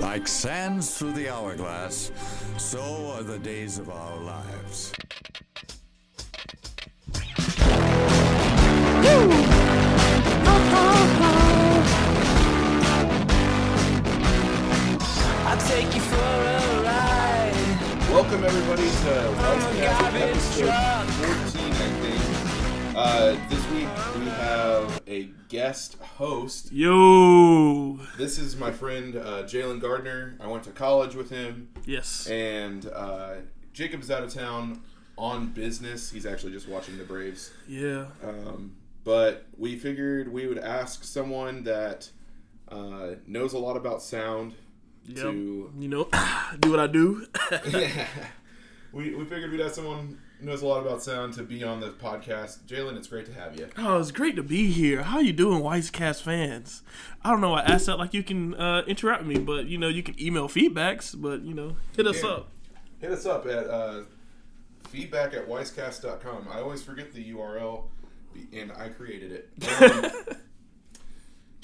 [0.00, 2.10] Like sands through the hourglass,
[2.56, 4.92] so are the days of our lives.
[15.46, 17.52] I'll take you for a ride.
[18.10, 21.06] Welcome everybody to Wisecast garbage episode
[21.52, 22.96] 14, I think.
[22.96, 23.53] Uh,
[25.14, 26.72] a guest host.
[26.72, 27.98] Yo.
[28.18, 30.36] This is my friend uh, Jalen Gardner.
[30.40, 32.26] I went to college with him, Yes.
[32.26, 33.34] and uh,
[33.72, 34.82] Jacob's out of town
[35.16, 36.10] on business.
[36.10, 37.52] He's actually just watching the Braves.
[37.68, 38.06] Yeah.
[38.24, 38.74] Um,
[39.04, 42.10] but we figured we would ask someone that
[42.68, 44.54] uh, knows a lot about sound
[45.06, 45.16] Yep.
[45.18, 46.08] to You know,
[46.60, 47.26] do what I do.
[47.70, 48.06] yeah.
[48.92, 51.88] we, we figured we'd have someone knows a lot about sound to be on the
[51.90, 52.60] podcast.
[52.66, 53.68] Jalen, it's great to have you.
[53.78, 55.02] oh, it's great to be here.
[55.02, 56.82] How you doing, Wisecast fans?
[57.22, 57.54] I don't know.
[57.54, 60.20] I asked that like you can uh, interact with me, but you know you can
[60.20, 61.14] email feedbacks.
[61.20, 62.28] But you know, hit us Yeah.
[62.30, 62.48] up.
[63.00, 64.02] Hit us up at uh,
[64.88, 66.48] feedback at wisecast.com.
[66.50, 67.84] I always forget the URL,
[68.52, 69.50] and I created it.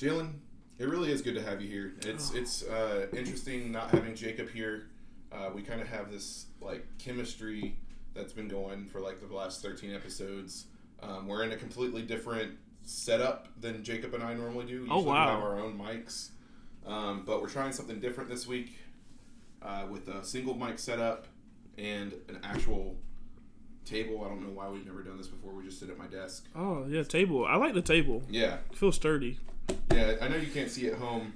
[0.00, 0.32] Um, Jalen,
[0.78, 1.92] it really is good to have you here.
[2.06, 4.86] It's it's uh, interesting not having Jacob here.
[5.30, 7.76] Uh, we kind of have this like chemistry
[8.14, 10.66] that's been going for like the last 13 episodes.
[11.02, 14.72] Um, we're in a completely different setup than Jacob and I normally do.
[14.80, 15.26] Usually Oh, wow.
[15.26, 16.30] we have our own mics.
[16.86, 18.78] Um, but we're trying something different this week
[19.62, 21.26] uh, with a single mic setup
[21.78, 22.96] and an actual
[23.84, 24.22] table.
[24.24, 25.52] I don't know why we've never done this before.
[25.52, 26.46] We just sit at my desk.
[26.56, 27.44] Oh yeah, table.
[27.46, 28.22] I like the table.
[28.30, 29.38] Yeah, It feels sturdy.
[29.92, 30.14] yeah.
[30.20, 31.34] I know you can't see at home,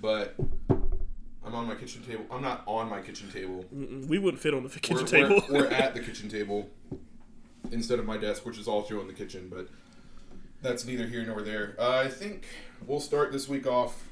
[0.00, 0.34] but
[1.44, 2.24] I'm on my kitchen table.
[2.30, 3.64] I'm not on my kitchen table.
[3.74, 5.42] Mm-mm, We wouldn't fit on the kitchen We're, table.
[5.48, 6.70] We're, we're at the kitchen table
[7.70, 9.68] instead of my desk, which is also in the kitchen, but
[10.60, 11.74] that's neither here nor there.
[11.78, 12.46] Uh, I think
[12.86, 14.04] we'll start this week off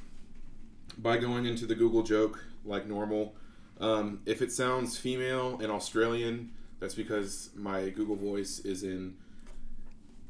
[0.98, 3.34] by going into the Google joke like normal.
[3.80, 9.14] Um, if it sounds female and Australian, that's because my Google voice is in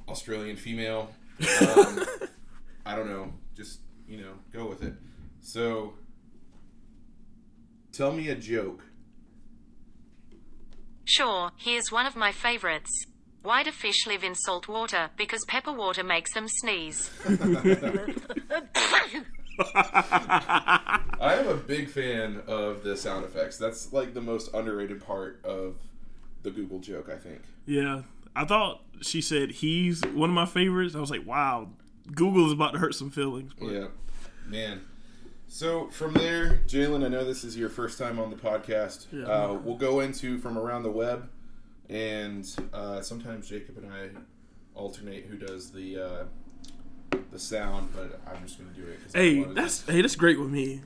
[0.08, 1.10] Australian female.
[1.62, 2.04] Um,
[2.84, 3.32] I don't know.
[3.56, 4.92] Just, you know, go with it.
[5.40, 5.94] So,
[8.00, 8.82] tell me a joke.
[11.04, 12.90] Sure, here's one of my favorites.
[13.42, 15.10] Why do fish live in salt water?
[15.18, 17.10] Because pepper water makes them sneeze.
[19.74, 23.58] I am a big fan of the sound effects.
[23.58, 25.76] That's like the most underrated part of
[26.42, 27.42] the Google joke, I think.
[27.66, 28.02] yeah.
[28.34, 30.94] I thought she said he's one of my favorites.
[30.94, 31.68] I was like, wow,
[32.14, 33.52] Google is about to hurt some feelings.
[33.58, 33.86] But Yeah,
[34.46, 34.82] man.
[35.52, 39.06] So from there, Jalen, I know this is your first time on the podcast.
[39.10, 39.24] Yeah.
[39.24, 41.28] Uh, we'll go into from around the web,
[41.88, 44.10] and uh, sometimes Jacob and I
[44.76, 46.24] alternate who does the uh,
[47.32, 49.00] the sound, but I'm just going to do it.
[49.12, 50.82] Hey, that's hey, that's great with me.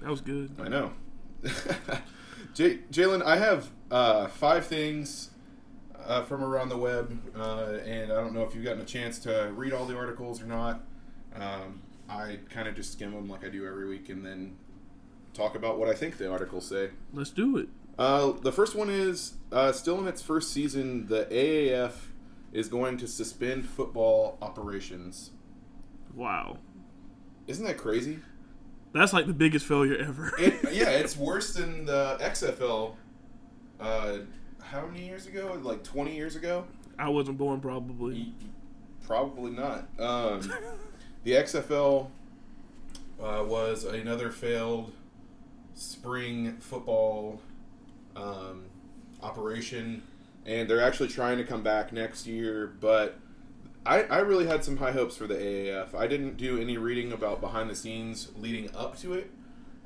[0.00, 0.50] That was good.
[0.60, 0.92] I know.
[2.54, 5.30] J- Jalen, I have uh, five things
[6.06, 9.18] uh, from around the web, uh, and I don't know if you've gotten a chance
[9.20, 10.80] to read all the articles or not.
[11.34, 14.56] Um, I kind of just skim them like I do every week, and then
[15.34, 16.90] talk about what I think the articles say.
[17.12, 17.68] Let's do it.
[17.98, 21.06] Uh, the first one is uh, still in its first season.
[21.06, 21.92] The AAF
[22.52, 25.30] is going to suspend football operations.
[26.14, 26.58] Wow.
[27.46, 28.18] Isn't that crazy?
[28.92, 30.32] That's like the biggest failure ever.
[30.38, 32.94] It, yeah, it's worse than the XFL.
[33.78, 34.18] Uh,
[34.70, 35.58] how many years ago?
[35.62, 36.66] Like 20 years ago?
[36.98, 38.32] I wasn't born probably.
[39.06, 39.88] Probably not.
[39.98, 40.40] Um,
[41.24, 42.08] the XFL
[43.22, 44.92] uh, was another failed
[45.74, 47.40] spring football
[48.16, 48.64] um,
[49.22, 50.02] operation,
[50.44, 52.72] and they're actually trying to come back next year.
[52.80, 53.18] But
[53.84, 55.94] I, I really had some high hopes for the AAF.
[55.94, 59.30] I didn't do any reading about behind the scenes leading up to it.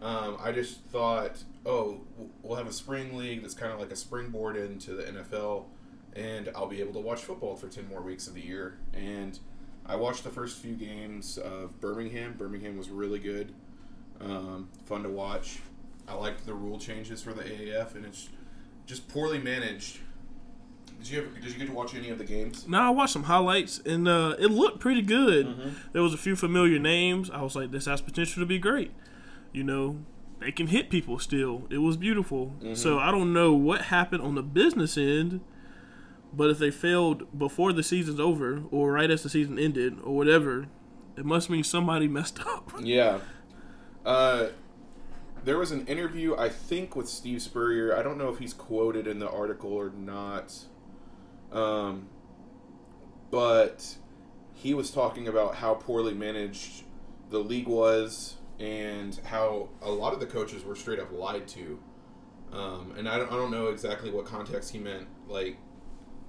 [0.00, 2.00] Um, I just thought, oh,
[2.42, 5.64] we'll have a spring league that's kind of like a springboard into the NFL,
[6.14, 8.78] and I'll be able to watch football for 10 more weeks of the year.
[8.94, 9.38] And
[9.86, 12.34] I watched the first few games of Birmingham.
[12.36, 13.52] Birmingham was really good,
[14.20, 15.58] um, fun to watch.
[16.08, 18.28] I liked the rule changes for the AAF, and it's
[18.86, 19.98] just poorly managed.
[20.98, 22.68] Did you ever, did you get to watch any of the games?
[22.68, 25.46] Now I watched some highlights and uh, it looked pretty good.
[25.46, 25.68] Mm-hmm.
[25.92, 27.30] There was a few familiar names.
[27.30, 28.90] I was like, this has potential to be great.
[29.52, 30.04] You know,
[30.40, 31.66] they can hit people still.
[31.70, 32.54] It was beautiful.
[32.58, 32.74] Mm-hmm.
[32.74, 35.40] So I don't know what happened on the business end,
[36.32, 40.16] but if they failed before the season's over or right as the season ended or
[40.16, 40.66] whatever,
[41.16, 42.72] it must mean somebody messed up.
[42.80, 43.20] Yeah.
[44.04, 44.48] Uh,
[45.44, 47.96] there was an interview, I think, with Steve Spurrier.
[47.96, 50.54] I don't know if he's quoted in the article or not.
[51.52, 52.08] Um,
[53.30, 53.96] but
[54.54, 56.84] he was talking about how poorly managed
[57.30, 61.80] the league was and how a lot of the coaches were straight up lied to.
[62.52, 65.08] Um, and I don't, I don't know exactly what context he meant.
[65.28, 65.56] Like,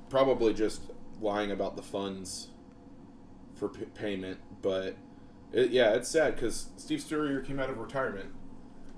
[0.10, 0.81] probably just
[1.19, 2.48] lying about the funds
[3.56, 4.39] for p- payment.
[4.62, 4.95] But
[5.51, 8.30] it, yeah, it's sad because Steve Spurrier came out of retirement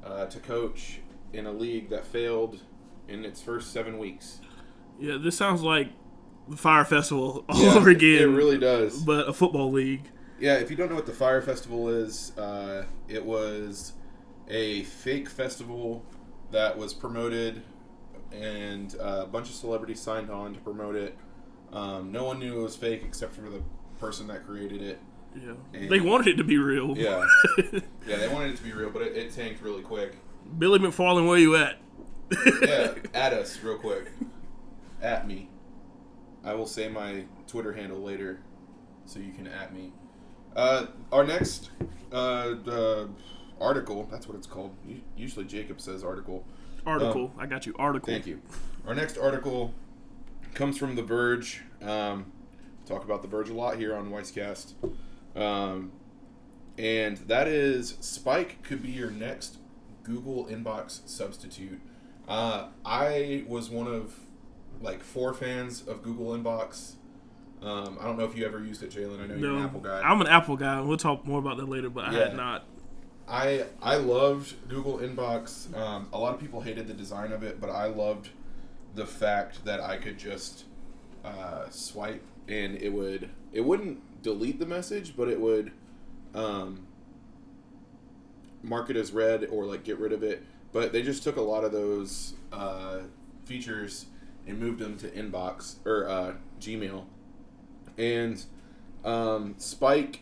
[0.06, 1.00] uh, to coach
[1.32, 2.62] in a league that failed
[3.08, 4.40] in its first seven weeks.
[5.00, 5.90] Yeah, this sounds like
[6.48, 8.22] the Fyre Festival all Yeah, over again.
[8.22, 9.02] It really does.
[9.04, 10.10] But a football league.
[10.44, 13.94] Yeah, if you don't know what the Fyre Festival is, uh, it was
[14.50, 16.04] a fake festival
[16.52, 17.62] that was promoted,
[18.34, 21.18] and uh, a bunch of celebrities signed on to promote it.
[21.72, 23.62] Um, no one knew it was fake except for the
[24.02, 25.00] person that created it.
[25.34, 25.54] Yeah.
[25.74, 26.98] And- They wanted it to be real.
[26.98, 27.26] Yeah,
[28.06, 30.18] yeah, they wanted it to be real, but it, it tanked really quick.
[30.60, 31.78] Billy McFarland, where you at?
[32.62, 34.12] Yeah, at us real quick,
[35.02, 35.50] at me.
[36.44, 38.42] I will say my Twitter handle later,
[39.06, 39.94] so you can at me.
[40.56, 41.70] Uh, our next
[42.12, 43.10] uh, the
[43.60, 44.76] article, that's what it's called.
[45.16, 46.46] Usually Jacob says article.
[46.86, 47.34] Article.
[47.38, 47.74] I got you.
[47.80, 48.12] Article.
[48.12, 48.42] Thank you.
[48.86, 49.74] Our next article
[50.54, 51.62] comes from The Verge.
[51.82, 52.32] Um,
[52.86, 54.74] talk about The Verge a lot here on Wisecast.
[55.36, 55.92] Um,
[56.78, 59.58] and that is Spike could be your next
[60.04, 61.80] Google inbox substitute.
[62.28, 64.20] Uh, I was one of
[64.82, 66.94] like four fans of Google Inbox.
[67.64, 69.24] Um, I don't know if you ever used it, Jalen.
[69.24, 70.02] I know you're an Apple guy.
[70.02, 70.82] I'm an Apple guy.
[70.82, 72.66] We'll talk more about that later, but I had not.
[73.28, 75.76] I I loved Google Inbox.
[75.78, 78.30] Um, a lot of people hated the design of it, but I loved
[78.96, 80.66] the fact that I could just
[81.24, 85.72] uh, swipe and it would it wouldn't delete the message, but it would
[86.36, 86.86] um,
[88.62, 90.44] mark it as read or like get rid of it.
[90.72, 93.00] But they just took a lot of those uh,
[93.46, 94.08] features
[94.48, 97.06] and moved them to Inbox or uh, Gmail.
[97.98, 98.44] And
[99.06, 100.22] um, Spike,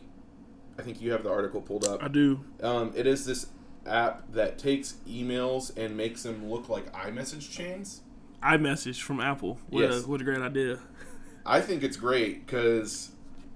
[0.77, 2.03] I think you have the article pulled up.
[2.03, 2.41] I do.
[2.62, 3.47] Um, it is this
[3.85, 8.01] app that takes emails and makes them look like iMessage chains.
[8.44, 9.59] iMessage from Apple.
[9.69, 10.03] What, Yes.
[10.03, 10.79] a, what a great idea.
[11.45, 13.12] I think it's great because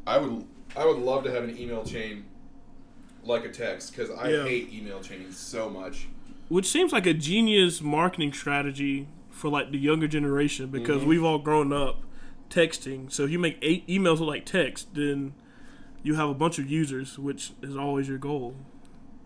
[0.08, 0.46] I would
[0.76, 2.26] I would love to have an email chain
[3.24, 4.44] like a text because I Yeah.
[4.44, 6.08] hate email chains so much.
[6.50, 11.10] Which seems like a genius marketing strategy for like the younger generation because Mm-hmm.
[11.10, 12.02] we've all grown up
[12.50, 13.12] texting.
[13.12, 15.34] So if you make eight emails look like text, then
[16.04, 18.56] you have a bunch of users, which is always your goal.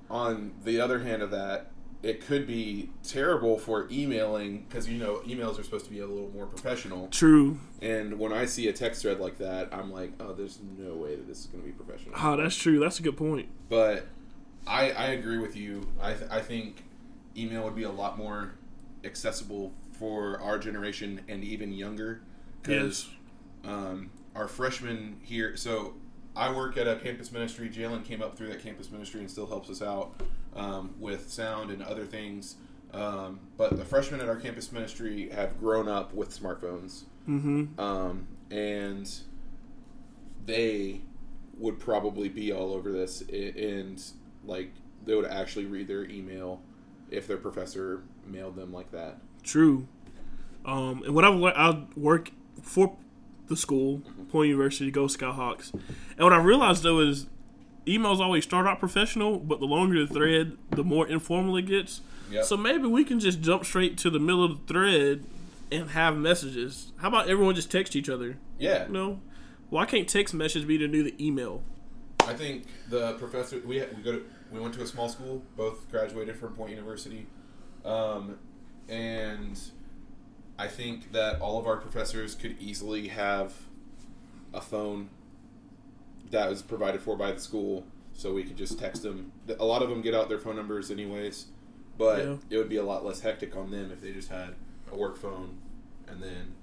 [0.09, 1.71] On the other hand of that,
[2.01, 6.07] it could be terrible for emailing because you know emails are supposed to be a
[6.07, 7.09] little more professional.
[7.09, 7.59] True.
[7.81, 11.15] And when I see a text thread like that, I'm like, oh, there's no way
[11.15, 12.15] that this is going to be professional.
[12.17, 12.79] Oh, that's true.
[12.79, 13.49] That's a good point.
[13.67, 14.07] But
[14.65, 15.89] I, I agree with you.
[16.01, 16.83] I, th- I think
[17.35, 18.55] email would be a lot more
[19.03, 22.21] accessible for our generation and even younger.
[22.61, 23.09] Because
[23.65, 25.93] um, our freshmen here, so
[26.35, 27.69] I work at a campus ministry.
[27.69, 30.21] Jalen came up through that campus ministry and still helps us out
[30.55, 32.55] um, with sound and other things.
[32.93, 37.03] Um, but the freshmen at our campus ministry have grown up with smartphones.
[37.27, 37.79] Mm-hmm.
[37.79, 39.11] Um, and
[40.45, 41.01] they
[41.57, 44.01] would probably be all over this and
[44.45, 44.71] like
[45.05, 46.61] they would actually read their email
[47.11, 49.87] if their professor mailed them like that True.
[50.65, 52.95] Um, and when I, I work for
[53.47, 54.01] the school,
[54.31, 57.27] Point University, Go Skyhawks, and what I realized though is
[57.85, 62.01] emails always start out professional, but the longer the thread, the more informal it gets.
[62.31, 62.45] Yep.
[62.45, 65.23] So maybe we can just jump straight to the middle of the thread
[65.71, 66.91] and have messages.
[66.97, 68.37] How about everyone just text each other?
[68.59, 69.19] yeah You know,
[69.69, 71.63] why can't text message be the new the email?
[72.25, 75.41] i think the professor we, had, we go to we went to a small school
[75.55, 77.25] both graduated from point university
[77.85, 78.37] um,
[78.87, 79.59] and
[80.59, 83.53] i think that all of our professors could easily have
[84.53, 85.09] a phone
[86.31, 89.81] that was provided for by the school so we could just text them a lot
[89.81, 91.45] of them get out their phone numbers anyways
[91.97, 92.35] but Yeah.
[92.49, 94.49] it would be a lot less hectic on them if they just had
[94.91, 95.57] a work phone
[96.07, 96.53] and then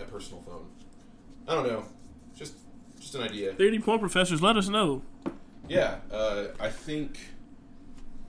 [0.00, 0.66] a personal phone
[1.48, 1.84] i don't know
[2.34, 2.54] just
[2.98, 5.00] just an idea 30 point professors, let us know.
[5.68, 7.18] yeah, uh, I think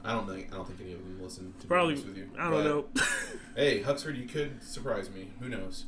[0.03, 1.53] I don't think I don't think any of them listen.
[1.59, 2.85] To Probably, with you, I don't But, know.
[3.55, 5.29] Hey, Huxford, you could surprise me.
[5.39, 5.85] Who knows?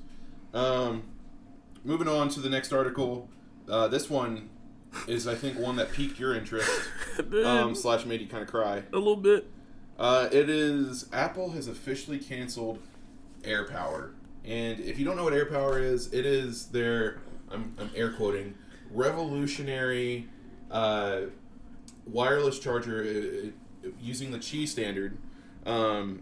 [0.53, 1.03] Um,
[1.83, 3.29] moving on to the next article.
[3.69, 4.49] Uh, this one
[5.07, 6.69] is, I think, one that piqued your interest.
[7.45, 8.83] um, slash made you kind of cry.
[8.91, 9.49] a little bit.
[9.97, 12.79] Uh, it is Apple has officially canceled
[13.43, 14.11] AirPower,
[14.43, 18.55] and if you don't know what AirPower is, it is their I'm, I'm air quoting
[18.91, 20.27] revolutionary
[20.71, 21.21] uh,
[22.05, 23.51] wireless charger uh, uh,
[24.01, 25.17] using the Qi standard,
[25.65, 26.21] um,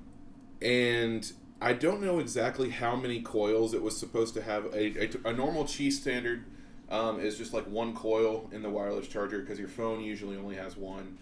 [0.62, 4.66] and I don't know exactly how many coils it was supposed to have.
[4.74, 6.46] A, a, a normal Qi standard
[6.90, 10.56] um, is just like one coil in the wireless charger because your phone usually only
[10.56, 11.18] has one.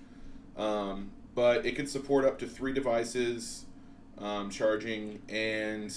[0.57, 3.65] Um, but it can support up to three devices
[4.17, 5.95] um, charging, and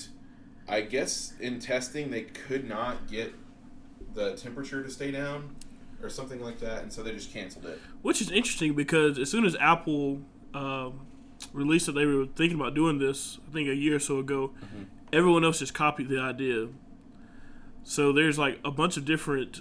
[0.68, 3.34] I guess in testing they could not get
[4.14, 5.56] the temperature to stay down
[6.02, 7.80] or something like that, and so they just canceled it.
[8.02, 10.20] Which is interesting because as soon as Apple
[10.54, 11.06] um,
[11.52, 14.52] released that they were thinking about doing this, I think a year or so ago,
[15.12, 16.68] everyone else just copied the idea.
[17.82, 19.60] So there's like a bunch of different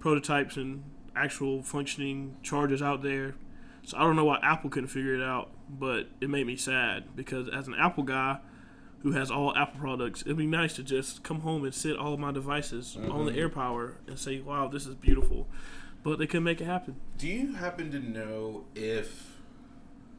[0.00, 0.84] prototypes and
[1.16, 3.34] actual functioning chargers out there.
[3.82, 7.16] So I don't know why Apple couldn't figure it out, but it made me sad
[7.16, 8.38] because as an Apple guy
[9.02, 12.14] who has all Apple products, it'd be nice to just come home and sit all
[12.14, 15.48] of my devices on the AirPower and say, "Wow, this is beautiful."
[16.02, 16.96] But they couldn't make it happen.
[17.16, 19.27] Do you happen to know if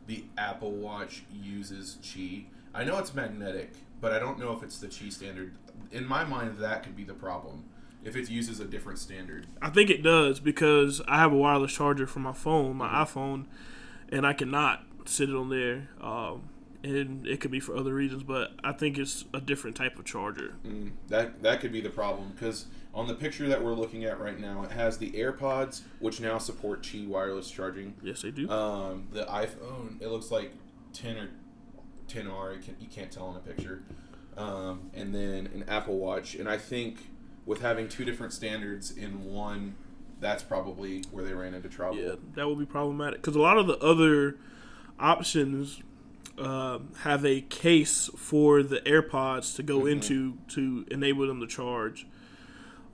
[0.09, 2.45] the Apple Watch uses Qi?
[2.73, 5.53] I know it's magnetic, but I don't know if it's the Qi standard.
[5.91, 7.63] In my mind, that could be the problem
[8.03, 9.45] if it uses a different standard.
[9.61, 13.45] I think it does because I have a wireless charger for my phone, my iPhone,
[14.11, 15.89] and I cannot sit it on there.
[16.01, 16.49] Um,
[16.83, 20.05] and it could be for other reasons, but I think it's a different type of
[20.05, 20.55] charger.
[21.07, 24.39] That that could be the problem because on the picture that we're looking at right
[24.39, 27.93] now, it has the AirPods, which now support Qi wireless charging.
[28.01, 28.49] Yes, they do.
[28.49, 30.53] Um, the iPhone, it looks like
[30.93, 31.29] 10 or
[32.07, 32.55] 10R.
[32.55, 33.83] You, can, you can't tell in a picture.
[34.37, 36.35] Um, and then an Apple Watch.
[36.35, 37.09] And I think
[37.45, 39.75] with having two different standards in one,
[40.19, 41.97] that's probably where they ran into trouble.
[41.97, 44.37] yeah, that would be problematic because a lot of the other
[44.99, 45.81] options
[46.39, 52.07] uh, have a case for the AirPods to go into to enable them to charge.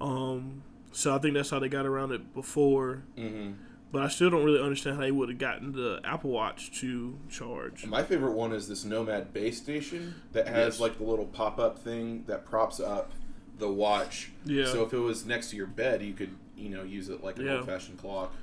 [0.02, 3.04] Um, so I think that's how they got around it before.
[3.18, 3.52] hmm
[3.92, 7.18] But I still don't really understand how they would have gotten the Apple Watch to
[7.30, 7.86] charge.
[7.86, 10.80] My favorite one is this Nomad base station that has Yes.
[10.82, 13.12] like the little pop up thing that props up
[13.58, 14.32] the watch.
[14.44, 14.66] Yeah.
[14.66, 17.38] So if it was next to your bed, you could, you know, use it like
[17.40, 17.58] an Yeah.
[17.58, 18.34] old fashioned clock.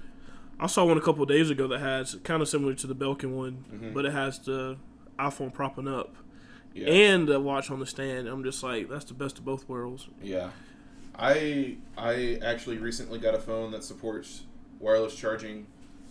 [0.59, 2.95] I saw one a couple of days ago that has kind of similar to the
[2.95, 3.93] Belkin one, Mm-hmm.
[3.93, 4.79] but it has the
[5.31, 6.15] iPhone propping up
[6.75, 6.89] Yeah.
[6.89, 8.29] and the watch on the stand.
[8.29, 10.09] I'm just like, that's the best of both worlds.
[10.23, 10.51] Yeah.
[11.15, 14.43] I I actually recently got a phone that supports
[14.81, 15.67] wireless charging.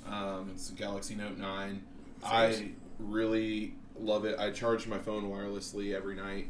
[0.08, 1.82] Um, it's a Galaxy Note 9.
[2.24, 4.38] I really love it.
[4.40, 6.50] I charge my phone wirelessly every night.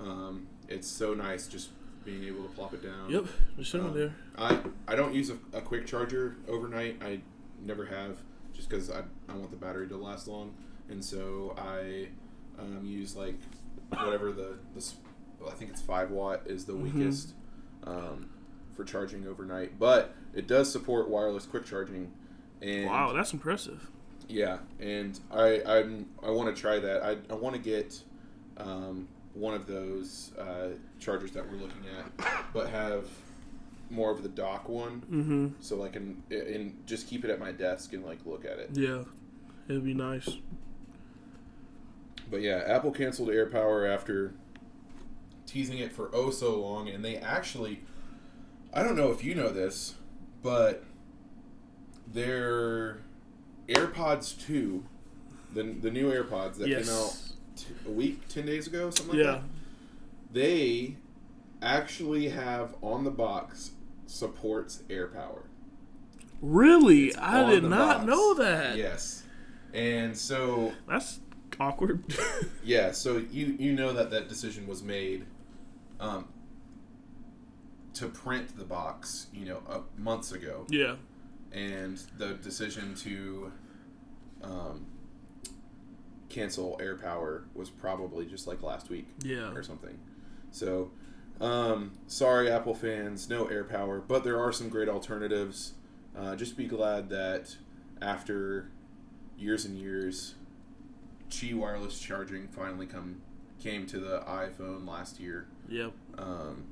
[0.00, 1.70] Um, it's so nice just
[2.04, 3.08] being able to plop it down.
[3.08, 3.26] Yep,
[3.58, 4.14] just sitting Um, there.
[4.36, 7.00] I, I don't use a, a quick charger overnight.
[7.04, 7.20] I
[7.64, 8.18] never have,
[8.52, 10.52] just because I, I want the battery to last long.
[10.92, 12.08] And so I
[12.60, 13.34] um, use like
[13.90, 14.92] whatever the, the
[15.40, 17.32] well, I think it's 5 watt is the weakest
[17.84, 18.28] um,
[18.76, 19.78] for charging overnight.
[19.78, 22.12] But it does support wireless quick charging.
[22.60, 23.88] And Wow, that's impressive.
[24.28, 27.02] yeah, and I I'm, I want to try that.
[27.02, 28.00] I, I want to get
[28.58, 30.68] um, one of those uh,
[31.00, 33.08] chargers that we're looking at, but have
[33.90, 35.48] more of the dock one, Mm-hmm.
[35.60, 38.70] so I can and just keep it at my desk and like look at it.
[38.74, 39.02] Yeah,
[39.68, 40.28] it'd be nice.
[42.32, 44.32] But yeah, Apple canceled AirPower after
[45.46, 47.82] teasing it for oh so long, and they actually,
[48.72, 49.94] I don't know if you know this,
[50.42, 50.82] but
[52.10, 53.02] their
[53.68, 54.84] AirPods two,
[55.54, 56.86] the the new AirPods that Yes.
[56.88, 57.16] came out
[57.56, 59.32] t- a week, ten days ago, something like Yeah.
[59.32, 59.42] that.
[60.32, 60.96] They
[61.60, 63.72] actually have on the box
[64.06, 65.42] supports AirPower.
[66.40, 67.08] Really?
[67.08, 68.06] It's I did not box.
[68.06, 68.76] know that.
[68.78, 69.22] Yes,
[69.74, 71.20] and so That's
[71.60, 72.02] awkward.
[72.64, 75.26] Yeah, so you you know that that decision was made
[75.98, 76.28] um,
[77.94, 80.94] to print the box, you know, uh, months ago, yeah.
[81.52, 83.50] and the decision to
[84.44, 84.86] um,
[86.28, 89.52] cancel AirPower was probably just like last week Yeah.
[89.52, 89.98] or something.
[90.52, 90.92] So,
[91.40, 95.72] um, sorry, Apple fans, no AirPower, but there are some great alternatives.
[96.16, 97.56] Uh, just be glad that
[98.00, 98.70] after
[99.36, 100.34] years and years,
[101.32, 103.22] Qi wireless charging finally come
[103.62, 105.46] came to the iPhone last year.
[105.68, 105.92] Yep.
[106.18, 106.64] Um,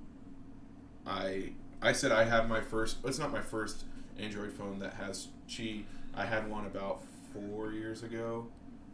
[1.06, 2.98] I I said I have my first.
[3.04, 3.84] It's not my first
[4.18, 5.84] Android phone that has Qi.
[6.14, 7.02] I had one about
[7.32, 8.46] four years ago,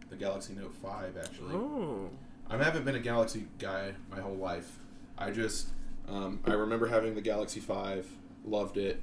[0.09, 1.55] the Galaxy Note Five actually.
[1.55, 2.11] Oh.
[2.49, 4.79] I haven't been a Galaxy guy my whole life.
[5.19, 5.71] I just
[6.09, 8.07] um, I remember having the Galaxy Five,
[8.45, 9.03] loved it,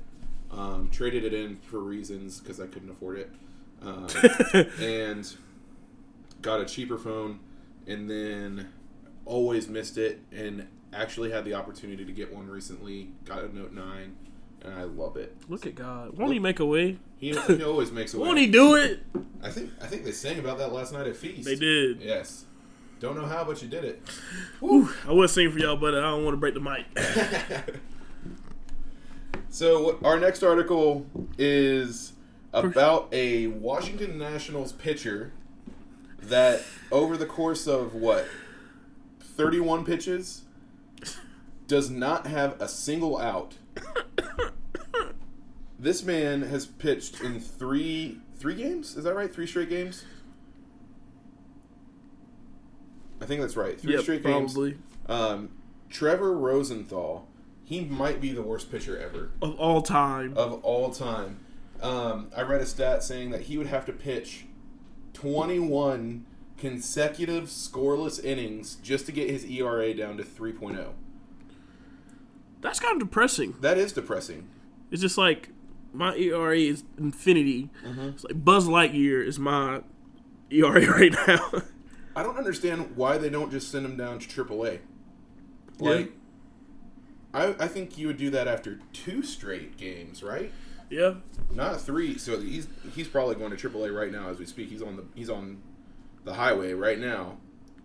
[0.50, 3.32] um, traded it in for reasons because I couldn't afford it,
[3.82, 4.08] um,
[4.80, 5.30] and
[6.44, 7.40] got a cheaper phone,
[7.88, 8.70] and then
[9.26, 13.10] always missed it, and actually had the opportunity to get one recently.
[13.26, 14.16] Got a Note Nine,
[14.62, 15.36] and I love it.
[15.50, 16.16] Look at God.
[16.18, 17.00] Won't he make a way?
[17.18, 18.28] He, he always makes a way.
[18.28, 19.00] Won't he do it?
[19.42, 21.46] I think I think they sang about that last night at Feast.
[21.46, 22.02] They did.
[22.02, 22.46] Yes.
[23.00, 24.02] Don't know how, but you did it.
[24.62, 26.86] I was singing for y'all, but I don't want to break the mic.
[29.50, 31.06] So So what- our next article
[31.38, 32.14] is
[32.54, 35.32] about a Washington Nationals pitcher
[36.30, 38.26] that over the course of what
[39.22, 40.42] 31 pitches
[41.68, 43.56] does not have a single out.
[45.80, 49.34] This man has pitched in 3 3 games, is that right?
[49.34, 50.06] 3 straight games?
[53.22, 53.80] I think that's right.
[53.80, 54.54] 3 Yep, straight games.
[54.54, 54.78] probably
[55.08, 55.50] Um,
[55.90, 57.28] Trevor Rosenthal,
[57.64, 60.34] he might be the worst pitcher ever of all time.
[60.38, 61.40] of all time.
[61.82, 64.46] Um, I read a stat saying that he would have to pitch
[65.14, 66.26] 21
[66.58, 70.94] consecutive scoreless innings just to get his ERA down to 3.0.
[72.62, 73.56] That's kind of depressing.
[73.60, 74.48] That is depressing.
[74.90, 75.50] It's just like
[75.92, 77.70] my ERA is infinity.
[77.86, 78.10] Mm-hmm.
[78.10, 79.82] It's like Buzz Lightyear is my
[80.50, 81.52] ERA right now.
[82.16, 84.80] I don't understand why they don't just send him down to AAA.
[85.80, 86.14] Like,
[87.34, 90.52] I, I think you would do that after two straight games, right?
[90.94, 91.16] Yeah,
[91.52, 92.18] Not three.
[92.18, 94.70] So he's he's probably going to AAA right now as we speak.
[94.70, 95.62] He's on the he's on
[96.24, 97.38] the highway right now,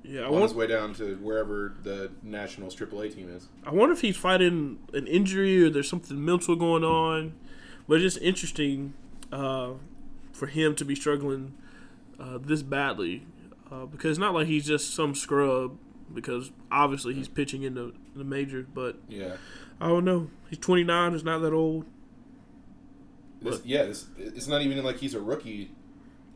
[0.03, 0.23] yeah.
[0.23, 3.49] I on his way down to wherever the Nationals AAA team is.
[3.65, 7.35] I wonder if he's fighting an injury or there's something mental going on.
[7.87, 8.95] But it's just interesting
[9.33, 9.73] uh,
[10.33, 11.55] for him to be struggling
[12.21, 13.27] uh, this badly
[13.71, 15.77] uh, because it's not like he's just some scrub.
[16.13, 19.37] Because obviously he's pitching in the, the majors, but Yeah.
[19.79, 20.31] I don't know.
[20.49, 21.13] He's 29.
[21.13, 21.85] He's not that old.
[23.41, 25.71] This, yeah, this, it's not even like he's a rookie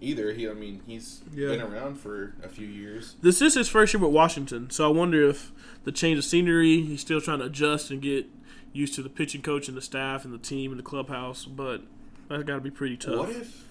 [0.01, 0.33] either.
[0.33, 1.49] He, I mean, he's Yeah.
[1.49, 3.17] been around for a few years.
[3.23, 5.53] This is his first year with Washington, so I wonder if
[5.85, 8.27] the change of scenery, he's still trying to adjust and get
[8.73, 11.45] used to the pitching coach and the staff and the team and the clubhouse.
[11.45, 11.83] But
[12.29, 13.17] that's got to be pretty tough.
[13.19, 13.65] What if,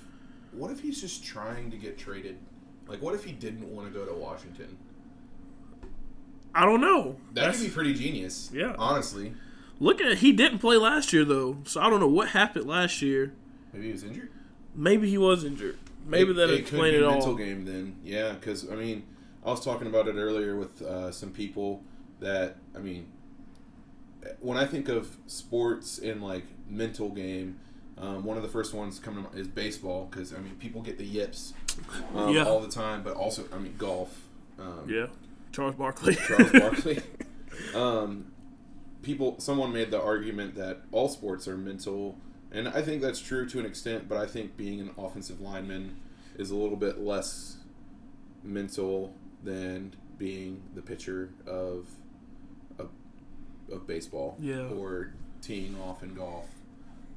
[0.51, 2.37] what if he's just trying to get traded?
[2.87, 4.77] Like, what if he didn't want to go to Washington?
[6.53, 7.15] I don't know.
[7.33, 8.49] That That's- could be pretty genius.
[8.53, 8.75] Yeah.
[8.77, 9.33] honestly,
[9.81, 13.01] Looking at he didn't play last year though, so I don't know what happened last
[13.01, 13.33] year.
[13.73, 14.29] maybe he was injured.
[14.75, 15.77] Maybe he was injured.
[16.05, 17.35] Maybe that it, explained could it mental all.
[17.35, 17.95] game then.
[18.03, 19.03] Yeah, because I mean,
[19.45, 21.81] I was talking about it earlier with uh, some people
[22.19, 23.11] that I mean,
[24.39, 27.59] when I think of sports in like mental game,
[27.97, 30.81] um, one of the first ones coming to mind is baseball because I mean people
[30.81, 31.53] get the yips
[32.15, 32.45] um, Yeah.
[32.45, 34.27] all the time, but also I mean golf.
[34.59, 35.07] Um, Yeah,
[35.51, 36.15] Charles Barkley.
[36.15, 36.99] Charles Barkley.
[39.01, 42.17] people, someone made the argument that all sports are mental,
[42.51, 44.07] and I think that's true to an extent.
[44.09, 45.95] But I think being an offensive lineman
[46.37, 47.57] is a little bit less
[48.43, 51.87] mental than being the pitcher of
[52.79, 52.89] of,
[53.71, 54.67] of baseball Yeah.
[54.67, 56.47] or teeing off in golf.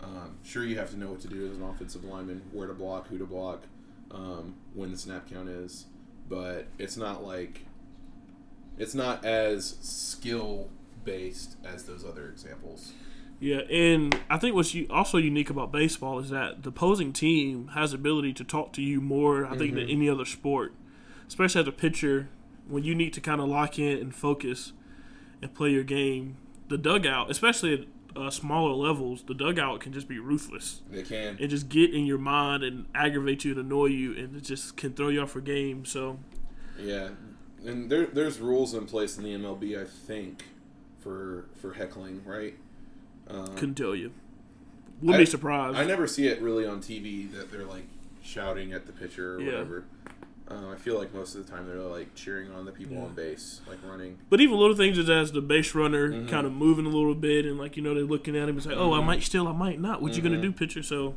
[0.00, 2.74] Um, sure, you have to know what to do as an offensive lineman, where to
[2.74, 3.62] block, who to block,
[4.10, 5.86] um, when the snap count is,
[6.28, 7.62] but it's not like
[8.78, 10.68] it's not as skill
[11.04, 12.92] based as those other examples.
[13.40, 17.90] Yeah, and I think what's also unique about baseball is that the opposing team has
[17.90, 20.72] the ability to talk to you more, I think, than any other sport.
[21.26, 22.28] Especially as a pitcher,
[22.68, 24.72] when you need to kind of lock in and focus
[25.42, 26.36] and play your game,
[26.68, 27.80] the dugout, especially at
[28.16, 30.82] uh, smaller levels, the dugout can just be ruthless.
[30.90, 31.36] They can.
[31.40, 34.76] It just get in your mind and aggravate you and annoy you, and it just
[34.76, 35.84] can throw you off your game.
[35.84, 36.18] So,
[36.78, 37.10] Yeah,
[37.64, 40.44] and there, there's rules in place in the MLB, I think,
[41.04, 42.54] for for heckling, right?
[43.28, 44.10] Um, couldn't tell you.
[45.00, 45.76] Wouldn't I- be surprised.
[45.76, 47.84] I never see it really on TV that they're like
[48.22, 49.46] shouting at the pitcher or Yeah.
[49.52, 49.84] whatever.
[50.50, 53.04] Uh, I feel like most of the time they're like cheering on the people Yeah.
[53.04, 54.18] on base, like running.
[54.28, 56.28] But even little things as- as the base runner Mm-hmm.
[56.28, 58.62] kind of moving a little bit and like you know they're looking at him and
[58.62, 60.30] say, "Oh, I might still, I might not." What you Mm-hmm.
[60.32, 60.82] gonna do, pitcher?
[60.82, 61.14] So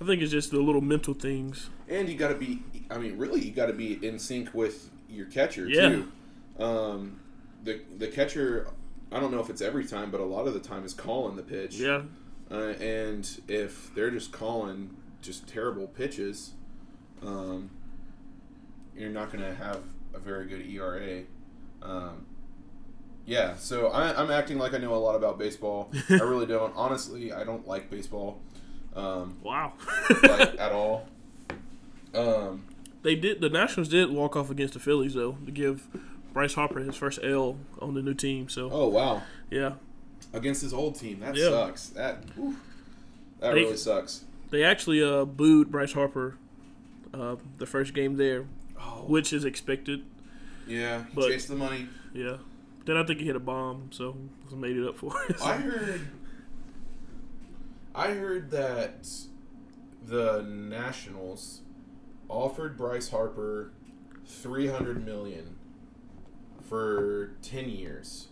[0.00, 1.70] I think it's just the little mental things.
[1.88, 4.90] And you got to be, I mean, really, you got to be in sync with
[5.10, 5.88] your catcher Yeah.
[5.88, 6.62] too.
[6.62, 7.18] Um,
[7.64, 8.68] the the catcher,
[9.10, 11.36] I don't know if it's every time, but a lot of the time is calling
[11.36, 11.76] the pitch.
[11.76, 12.02] Yeah,
[12.50, 16.52] Uh, and if they're just calling just terrible pitches,
[17.22, 17.70] um,
[18.96, 19.80] you're not going to have
[20.14, 21.22] a very good ERA.
[21.82, 22.26] Um,
[23.26, 25.90] yeah, so I, I'm acting like I know a lot about baseball.
[26.08, 26.72] I really don't.
[26.76, 28.40] Honestly, I don't like baseball
[28.96, 29.72] um, wow.
[30.22, 31.06] like at all.
[32.14, 32.64] Um,
[33.02, 33.40] they did.
[33.40, 35.86] The Nationals did walk off against the Phillies though to give
[36.32, 38.48] Bryce Harper his first L on the new team.
[38.48, 39.74] So oh wow, yeah,
[40.32, 41.50] against his old team, that Yeah.
[41.50, 41.88] sucks.
[41.90, 42.56] That oof,
[43.40, 44.24] that They- really sucks.
[44.50, 46.36] they actually uh, booed Bryce Harper
[47.14, 48.46] uh, the first game there,
[48.78, 50.04] Oh, which is expected.
[50.66, 51.88] yeah, he but- chased the money.
[52.14, 52.36] Yeah.
[52.84, 54.16] Then I think he hit a bomb, so
[54.50, 55.36] made it up for it.
[55.42, 56.00] I heard.
[57.94, 59.06] I heard that
[60.06, 61.60] the Nationals
[62.30, 63.72] offered Bryce Harper
[64.24, 65.56] three hundred million
[66.68, 68.28] for ten years.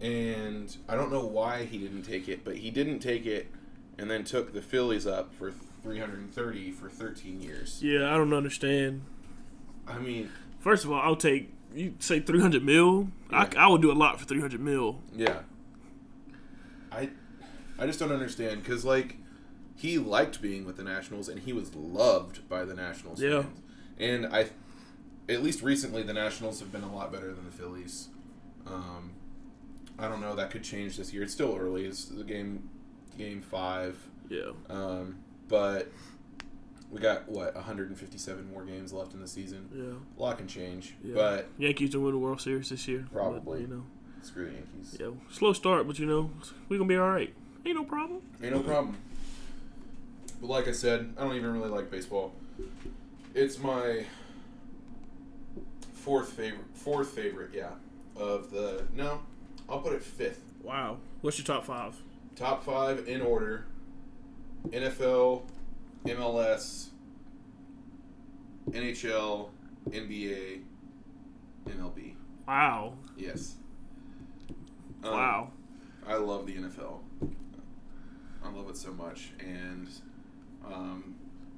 [0.00, 3.46] and I don't know why he didn't take it, but he didn't take it,
[3.98, 5.52] and then took the Phillies up for
[5.82, 7.80] 330 for 13 years.
[7.82, 9.02] Yeah, I don't understand.
[9.86, 10.30] I mean,
[10.60, 13.08] First of all, I'll take you say three hundred mil.
[13.30, 15.00] I, I would do a lot for three hundred mil.
[15.14, 15.40] yeah.
[16.90, 17.10] I
[17.78, 19.16] I just don't understand because like
[19.76, 23.20] he liked being with the Nationals and he was loved by the Nationals.
[23.20, 23.42] Yeah.
[23.42, 23.60] fans.
[23.98, 24.46] and I
[25.28, 28.08] at least recently the Nationals have been a lot better than the Phillies.
[28.66, 29.12] Um,
[29.98, 31.22] I don't know that could change this year.
[31.22, 31.84] It's still early.
[31.86, 32.68] It's the game
[33.16, 33.96] game five.
[34.28, 35.16] Yeah, Um,
[35.48, 35.88] but
[36.90, 39.68] we got what 157 more games left in the season.
[39.74, 41.14] yeah, A lot can change, yeah.
[41.14, 43.06] but Yankees will win the World Series this year.
[43.12, 43.60] but, Probably.
[43.62, 43.82] you know.
[44.22, 44.96] screw the Yankees.
[44.98, 46.30] Yeah, slow start, but you know
[46.68, 47.34] we gonna be all right.
[47.66, 48.22] Ain't no problem.
[48.42, 48.96] Ain't no problem.
[50.40, 52.32] But like I said, I don't even really like baseball.
[53.34, 54.04] It's my
[56.04, 56.66] fourth favorite.
[56.74, 57.70] Fourth favorite, yeah.
[58.16, 59.20] Of the no,
[59.68, 60.40] I'll put it fifth.
[60.62, 60.98] Wow.
[61.22, 61.96] What's your top five?
[62.36, 63.64] Top five in order:
[64.68, 65.42] NFL,
[66.04, 66.88] MLS,
[68.70, 69.48] NHL,
[69.88, 70.60] NBA,
[71.66, 72.14] MLB.
[72.46, 72.94] Wow.
[73.16, 73.56] Yes.
[75.02, 75.50] Um, Wow.
[76.06, 76.98] I love the NFL.
[78.44, 79.88] I love it so much, and
[80.70, 81.14] um,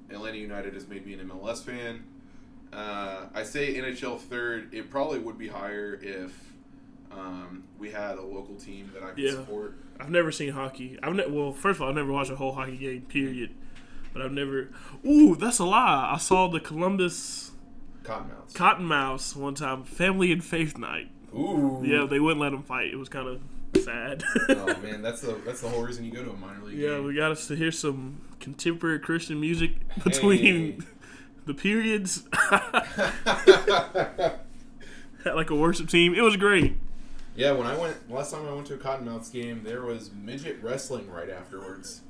[0.09, 2.04] Atlanta United has made me an MLS fan.
[2.72, 4.74] Uh, I say NHL third.
[4.74, 6.33] It probably would be higher if
[7.11, 9.31] um, we had a local team that I could Yeah.
[9.33, 9.74] support.
[9.98, 10.98] I've never seen hockey.
[11.02, 13.02] I've ne- well, first of all, I've never watched a whole hockey game.
[13.02, 13.55] Period.
[14.12, 14.70] But I've never.
[15.07, 16.11] Ooh, that's a lie.
[16.14, 17.52] I saw the Columbus
[18.02, 18.52] Cottonmouths.
[18.52, 21.11] Cottonmouths one time, family and faith night.
[21.35, 21.83] Ooh.
[21.85, 22.88] Yeah, they wouldn't let them fight.
[22.92, 23.40] It was kind of
[23.83, 24.22] sad.
[24.48, 26.79] oh man, that's the that's the whole reason you go to a minor league.
[26.79, 27.05] yeah, game.
[27.05, 29.72] we got us to hear some contemporary Christian music
[30.05, 30.79] between Hey.
[31.46, 32.24] The periods.
[35.24, 36.14] Had like a worship team.
[36.14, 36.76] It was great.
[37.35, 40.59] Yeah, when I went last time I went to a Cottonmouths game, there was midget
[40.62, 42.00] wrestling right afterwards.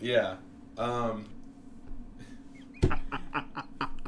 [0.00, 0.36] Yeah.
[0.76, 1.26] Um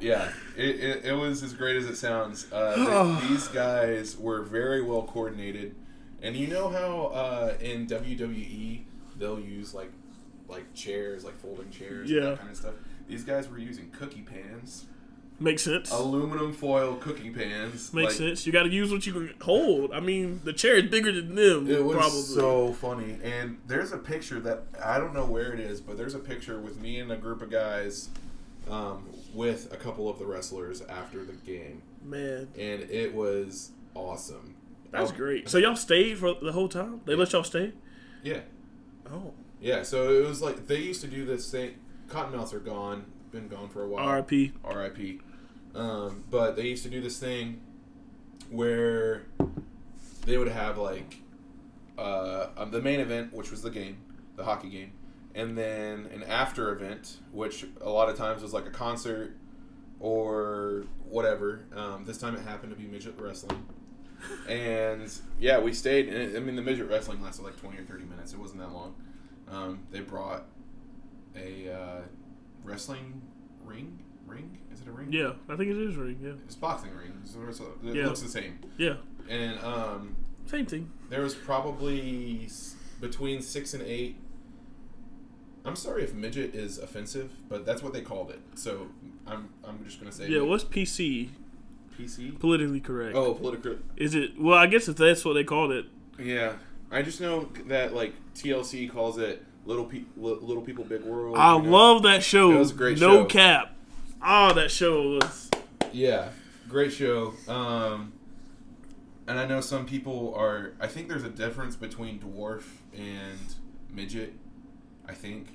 [0.00, 2.50] Yeah, it, it, it was as great as it sounds.
[2.50, 2.74] Uh,
[3.18, 5.74] th- these guys were very well coordinated,
[6.22, 8.84] and you know how uh, in WWE
[9.18, 9.92] they'll use like
[10.48, 12.30] like chairs, like folding chairs, and Yeah.
[12.30, 12.74] that kind of stuff.
[13.10, 14.86] These guys were using cookie pans,
[15.40, 15.90] Makes sense.
[15.90, 17.92] aluminum foil cookie pans.
[17.92, 18.46] Makes like, sense.
[18.46, 19.92] You got to use what you can hold.
[19.92, 21.68] I mean, the chair is bigger than them.
[21.68, 22.20] It was probably.
[22.22, 23.18] so funny.
[23.24, 26.60] And there's a picture that I don't know where it is, but there's a picture
[26.60, 28.10] with me and a group of guys
[28.70, 34.54] um, with a couple of the wrestlers after the game, Man, and it was awesome.
[34.92, 35.48] that's Oh, great.
[35.48, 37.00] So y'all stayed for the whole time?
[37.06, 37.72] They let y'all stay?
[38.22, 38.40] Yeah,
[39.12, 39.82] Oh, yeah.
[39.82, 41.74] So it was like they used to do this thing.
[42.10, 44.06] Cottonmouths are gone, been gone for a while.
[44.06, 44.52] R.I.P.
[44.64, 45.20] R.I.P.
[45.74, 47.60] Um, but they used to do this thing
[48.50, 49.26] where
[50.26, 51.22] they would have like
[51.96, 53.98] uh, um, the main event, which was the game,
[54.36, 54.92] the hockey game,
[55.34, 59.36] and then an after event, which a lot of times was like a concert
[60.00, 61.66] or whatever.
[61.74, 63.64] Um, this time it happened to be midget wrestling.
[64.48, 66.36] And yeah, we stayed.
[66.36, 68.32] I mean, the midget wrestling lasted like twenty or thirty minutes.
[68.32, 68.94] It wasn't that long.
[69.48, 70.44] Um, they brought
[71.36, 72.00] a uh,
[72.64, 73.22] wrestling
[73.64, 73.98] ring.
[74.26, 74.58] Ring?
[74.72, 75.12] Is it a ring?
[75.12, 76.18] Yeah, I think it is ring.
[76.22, 77.12] Yeah, It's boxing ring.
[77.24, 78.06] It's- It Yeah.
[78.06, 78.58] looks the same.
[78.78, 78.94] yeah,
[79.28, 80.16] And um,
[80.46, 80.90] same thing.
[81.08, 82.48] there was probably
[83.00, 84.16] between six and eight.
[85.64, 88.40] I'm sorry if midget is offensive, but that's what they called it.
[88.54, 88.86] So
[89.26, 91.30] I'm I'm just gonna say Yeah, what's PC?
[91.98, 92.38] PC.
[92.38, 93.14] Politically correct.
[93.16, 93.76] Oh, political.
[93.96, 94.40] Is it?
[94.40, 95.86] Well, I guess if that's what they called it.
[96.18, 96.54] Yeah,
[96.90, 101.36] I just know that like TLC calls it little pe- little people big world.
[101.36, 101.70] I you know?
[101.70, 102.52] love that show.
[102.52, 103.24] It was a great no show.
[103.26, 103.76] cap.
[104.24, 105.50] Oh, that show was.
[105.92, 106.28] Yeah,
[106.68, 107.34] great show.
[107.48, 108.12] Um,
[109.26, 110.72] and I know some people are.
[110.80, 112.64] I think there's a difference between dwarf
[112.96, 113.38] and
[113.92, 114.34] midget.
[115.08, 115.48] I think.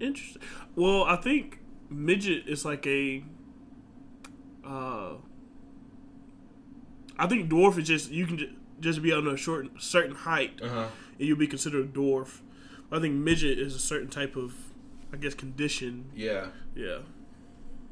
[0.00, 0.42] Interesting.
[0.76, 3.22] Well, I think midget is like a.
[4.64, 5.14] Uh,
[7.18, 10.60] I think dwarf is just you can ju- just be on a short certain height
[10.62, 10.86] Uh huh.
[11.18, 12.40] and you'll be considered a dwarf.
[12.90, 14.54] I think midget is a certain type of,
[15.12, 16.10] I guess, condition.
[16.14, 16.46] Yeah.
[16.74, 16.98] Yeah.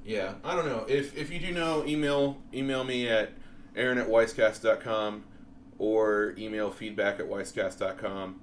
[0.05, 0.35] Yeah.
[0.45, 0.85] I don't know.
[0.89, 3.33] If if you do know, email email me at
[3.75, 5.25] aaron at wisecast.com
[5.79, 8.41] or email feedback at wisecast.com.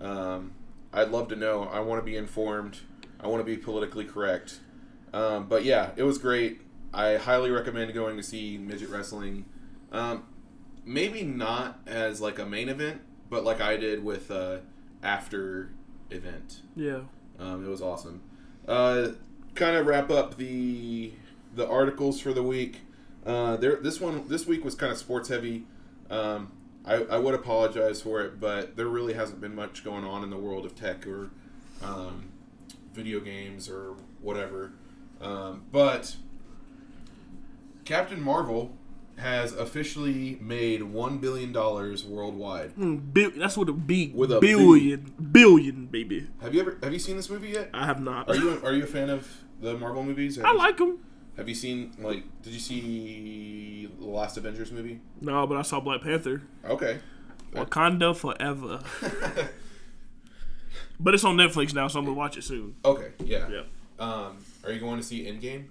[0.00, 0.52] Um,
[0.92, 1.64] I'd love to know.
[1.64, 2.80] I want to be informed.
[3.20, 4.60] I want to be politically correct.
[5.12, 6.60] Um, but yeah, it was great.
[6.92, 9.46] I highly recommend going to see midget wrestling.
[9.90, 10.24] Um,
[10.84, 14.58] maybe not as like a main event, but like I did with uh,
[15.02, 15.70] after
[16.14, 16.60] event.
[16.76, 17.00] Yeah.
[17.38, 18.22] Um, it was awesome.
[18.66, 19.08] Uh,
[19.54, 21.12] kind of wrap up the
[21.54, 22.80] the articles for the week.
[23.24, 25.64] Uh, there, this one this week was kind of sports heavy.
[26.10, 26.52] Um,
[26.86, 30.30] I, I would apologize for it, but there really hasn't been much going on in
[30.30, 31.30] the world of tech or
[31.82, 32.30] um,
[32.92, 34.72] video games or whatever.
[35.20, 36.16] Um, but
[37.84, 38.72] Captain Marvel
[39.16, 42.72] has officially made one billion dollars worldwide.
[43.14, 46.26] Bi- that's what a big With a billion, billion, baby.
[46.42, 47.70] Have you ever have you seen this movie yet?
[47.72, 48.28] I have not.
[48.28, 49.28] Are you are you a fan of
[49.60, 50.38] the Marvel movies?
[50.38, 50.98] I like them.
[51.36, 52.24] Have you seen like?
[52.42, 55.00] Did you see the last Avengers movie?
[55.20, 56.42] No, but I saw Black Panther.
[56.64, 56.98] Okay.
[57.52, 58.80] Wakanda forever.
[61.00, 62.76] but it's on Netflix now, so I'm gonna watch it soon.
[62.84, 63.12] Okay.
[63.24, 63.48] Yeah.
[63.48, 63.62] Yeah,
[63.98, 65.66] Um, are you going to see Endgame?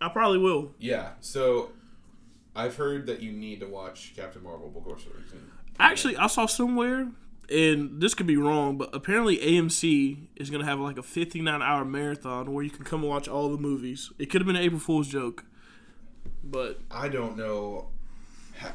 [0.00, 0.72] I probably will.
[0.78, 1.10] Yeah.
[1.20, 1.70] So,
[2.56, 5.24] I've heard that you need to watch Captain Marvel before certain.
[5.78, 7.08] Actually, I saw somewhere,
[7.50, 11.84] and this could be wrong, but apparently AMC is gonna have like a 59 hour
[11.84, 14.10] marathon where you can come and watch all the movies.
[14.18, 15.44] It could have been an April Fool's joke,
[16.42, 17.88] but I don't know.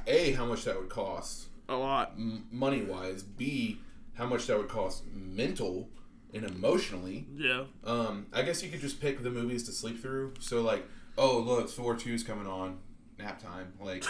[0.05, 2.13] A, how much that would cost, a lot.
[2.17, 3.23] money wise.
[3.23, 3.79] B,
[4.13, 5.89] how much that would cost mental
[6.33, 7.25] and emotionally.
[7.35, 10.35] Yeah, Um, I guess you could just pick the movies to sleep through.
[10.39, 10.85] So like,
[11.17, 12.77] oh look, Thor 2's coming on,
[13.21, 13.73] nap time.
[13.79, 14.03] Like,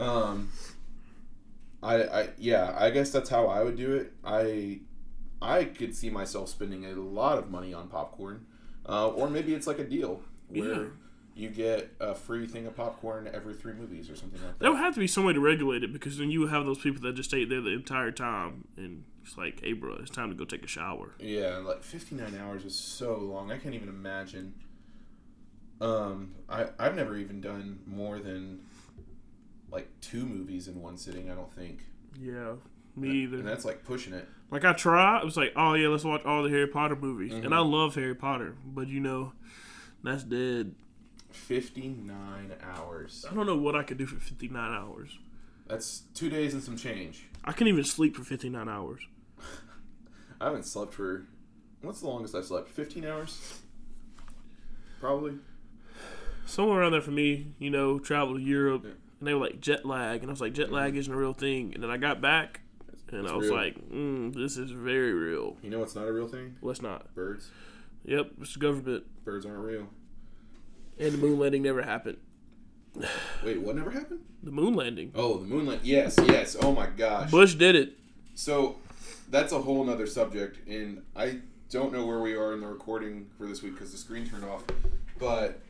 [0.00, 0.50] um,
[1.82, 4.12] I, I yeah, I guess that's how I would do it.
[4.24, 4.80] I,
[5.40, 8.46] I could see myself spending a lot of money on popcorn,
[8.88, 10.88] uh, or maybe it's like a deal where Yeah.
[11.34, 14.58] you get a free thing of popcorn every three movies or something like that.
[14.60, 16.66] there would have to be some way to regulate it because then you would have
[16.66, 20.10] those people that just stay there the entire time, and it's like, hey, bro, it's
[20.10, 21.14] time to go take a shower.
[21.18, 23.50] Yeah, like 59 hours is so long.
[23.50, 24.54] I can't even imagine.
[25.80, 28.60] Um, I I've never even done more than
[29.70, 31.30] like two movies in one sitting.
[31.30, 31.80] I don't think,
[32.20, 32.54] Yeah,
[32.96, 33.38] me either.
[33.38, 34.28] and that's like pushing it.
[34.50, 37.32] Like I tried, it was like, oh yeah, let's watch all the Harry Potter movies,
[37.32, 37.46] Mm-hmm.
[37.46, 39.32] and I love Harry Potter, but you know,
[40.02, 40.74] that's dead.
[41.30, 43.24] 59 hours.
[43.30, 45.16] I don't know what I could do for 59 hours.
[45.68, 47.24] That's two days and some change.
[47.44, 49.00] I can't even sleep for 59 hours.
[50.40, 51.26] I haven't slept for.
[51.82, 52.68] What's the longest I slept?
[52.68, 53.60] 15 hours.
[55.00, 55.34] Probably.
[56.50, 58.96] Somewhere around there for me, you know, travel to Europe, and
[59.28, 61.72] they were like jet lag, and I was like, jet lag isn't a real thing,
[61.74, 62.60] and then I got back,
[63.12, 63.56] and It's I was real.
[63.56, 65.56] like, mm, this is very real.
[65.62, 66.56] You know what's not a real thing?
[66.60, 67.14] Let's not.
[67.14, 67.50] Birds.
[68.04, 69.86] Yep, it's the government, Birds aren't real.
[70.98, 72.16] and the moon landing never happened.
[73.44, 74.20] Wait, what never happened?
[74.42, 75.12] The moon landing.
[75.14, 75.80] Oh, the moonlight.
[75.84, 76.56] Yes, yes.
[76.60, 77.30] Oh my gosh.
[77.30, 77.92] Bush did it.
[78.34, 78.76] So
[79.30, 83.28] that's a whole nother subject, and I don't know where we are in the recording
[83.38, 84.64] for this week because the screen turned off.
[85.18, 85.60] But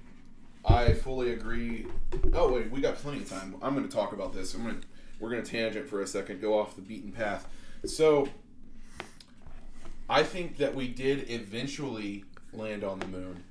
[0.65, 1.87] I fully agree.
[2.33, 3.57] Oh wait, we got plenty of time.
[3.63, 4.55] I'm going to talk about this.
[4.55, 4.87] I'm going to
[5.19, 7.47] we're going to tangent for a second, go off the beaten path.
[7.85, 8.29] So
[10.09, 13.45] I think that we did eventually land on the moon.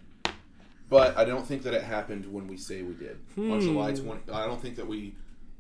[0.90, 3.20] But I don't think that it happened when we say we did.
[3.38, 3.60] On hmm.
[3.60, 5.16] July 20 I don't think that we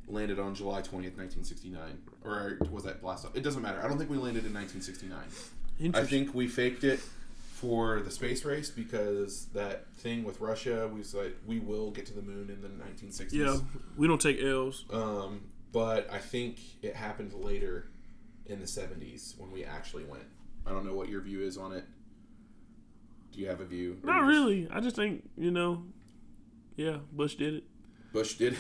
[0.07, 2.01] landed on July 20th, 1969.
[2.25, 3.35] Or was that blast off?
[3.35, 3.79] It doesn't matter.
[3.83, 5.93] I don't think we landed in 1969.
[5.93, 6.99] I think we faked it
[7.60, 12.06] for the space race because that thing with Russia, we was like we will get
[12.06, 13.34] to the moon in the 1960s.
[13.34, 13.58] yeah,
[13.98, 14.86] we don't take L's.
[14.91, 15.41] Um,
[15.74, 17.89] but I think it happened later
[18.45, 20.24] in the 70s when we actually went.
[20.65, 21.84] I don't know what your view is on it.
[23.34, 23.98] Do you have a view?
[24.04, 24.67] Not just- really.
[24.72, 25.84] I just think you know,
[26.78, 27.63] yeah, Bush did it.
[28.13, 28.54] Bush did.
[28.54, 28.60] It.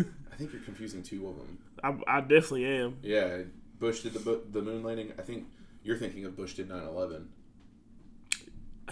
[0.32, 1.58] I think you're confusing two of them.
[1.84, 2.96] I, I definitely am.
[3.02, 3.42] Yeah,
[3.78, 5.12] Bush did the the moon landing.
[5.18, 5.48] I think
[5.84, 7.26] you're thinking of Bush did 9/11.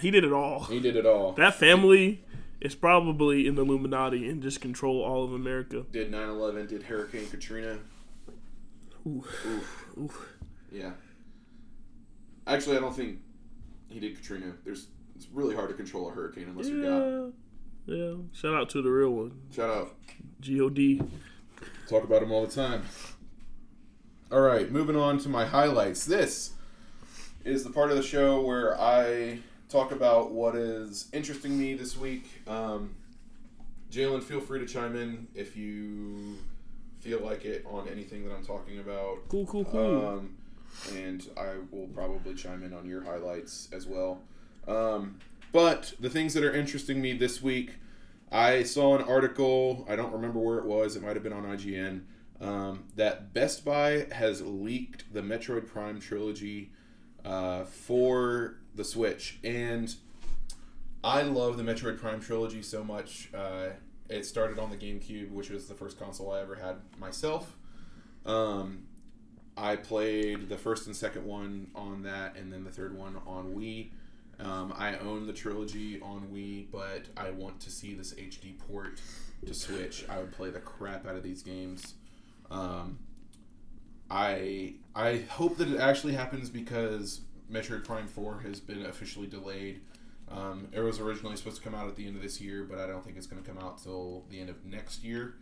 [0.01, 0.65] He did it all.
[0.65, 1.33] He did it all.
[1.33, 2.25] That family
[2.61, 5.85] is probably in the Illuminati and just control all of America.
[5.91, 6.69] did 9/11.
[6.69, 7.79] Did Hurricane Katrina.
[9.07, 10.37] Oof.
[10.71, 10.93] Yeah.
[12.47, 13.21] Actually, I don't think
[13.89, 14.53] he did Katrina.
[14.65, 17.33] There's it's really hard to control a hurricane unless you're God.
[17.87, 18.15] Yeah, yeah.
[18.33, 19.95] Shout out to the real one, Shout out.
[20.41, 21.09] God.
[21.89, 22.83] Talk about him all the time.
[24.33, 26.05] All right, moving on to my highlights.
[26.07, 26.53] This
[27.45, 31.97] is the part of the show where I talk about what is interesting me this
[31.97, 32.43] week.
[32.47, 32.97] Um,
[33.91, 36.39] Jalen, feel free to chime in if you
[37.01, 39.29] feel like it on anything that I'm talking about.
[39.29, 40.07] Cool, cool, cool.
[40.07, 40.37] Um,
[40.95, 44.21] and I will probably chime in on your highlights as well.
[44.69, 45.19] Um,
[45.53, 47.75] but the things that are interesting me this week,
[48.31, 49.87] I saw an article.
[49.89, 50.97] I don't remember where it was.
[50.97, 52.03] It might have been on IGN.
[52.41, 56.71] Um, that Best Buy has leaked the Metroid Prime trilogy
[57.25, 59.95] uh, for the Switch, and
[61.03, 63.31] I love the Metroid Prime trilogy so much.
[63.35, 63.71] Uh,
[64.09, 67.57] it started on the GameCube, which was the first console I ever had myself.
[68.27, 68.85] Um,
[69.57, 73.55] I played the first and second one on that, and then the third one on
[73.55, 73.91] Wii.
[74.39, 79.01] Um, I own the trilogy on Wii, but I want to see this HD port
[79.47, 80.05] to Switch.
[80.09, 81.95] I would play the crap out of these games.
[82.51, 82.99] Um,
[84.11, 89.81] I I hope that it actually happens because Metroid Prime Four has been officially delayed.
[90.29, 92.79] Um, it was originally supposed to come out at the end of this year, but
[92.79, 95.35] I don't think it's going to come out till the end of next year.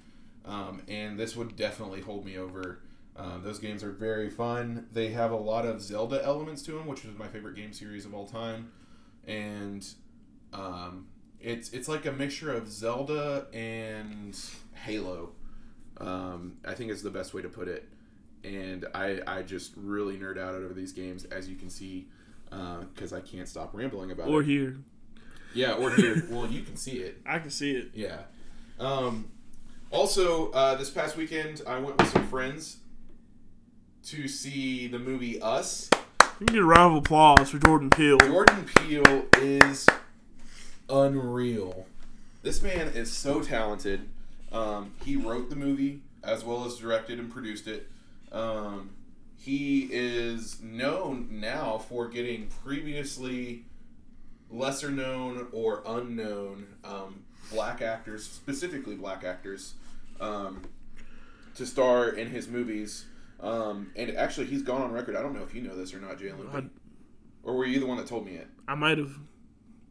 [0.47, 2.81] Um, and this would definitely hold me over.
[3.17, 4.87] Um, those games are very fun.
[4.93, 8.07] They have a lot of Zelda elements to them, which is my favorite game series
[8.07, 8.71] of all time.
[9.27, 9.87] And
[10.55, 11.09] um,
[11.41, 14.39] it's it's like a mixture of Zelda and
[14.73, 15.33] Halo.
[15.99, 17.89] Um, I think is the best way to put it.
[18.45, 22.07] And I, I just really nerd out over these games, as you can see,
[22.51, 24.45] because I can't stop rambling about Or it.
[24.45, 24.77] Or here.
[25.55, 26.25] Yeah, or here.
[26.31, 27.21] well, you can see it.
[27.27, 27.91] I can see it.
[27.95, 28.21] Yeah.
[28.79, 29.31] Um,
[29.91, 32.79] also, uh, this past weekend, I went with some friends
[34.07, 35.91] to see the movie Us.
[36.41, 38.19] You can get a round of applause for Jordan Peele.
[38.19, 39.87] Jordan Peele is
[40.89, 41.87] unreal.
[42.43, 44.09] This man is so talented.
[44.53, 47.89] Um, he wrote the movie as well as directed and produced it.
[48.33, 48.91] Um,
[49.37, 53.65] he is known now for getting previously
[54.51, 59.75] lesser known or unknown um, black actors, specifically black actors,
[60.21, 60.63] um,
[61.55, 63.07] to star in his movies.
[63.41, 65.15] Um, and actually, he's gone on record.
[65.17, 66.53] I don't know if you know this or not, Jalen.
[66.55, 66.69] I-
[67.45, 68.49] Or were you the one that told me it?
[68.67, 69.19] I might have.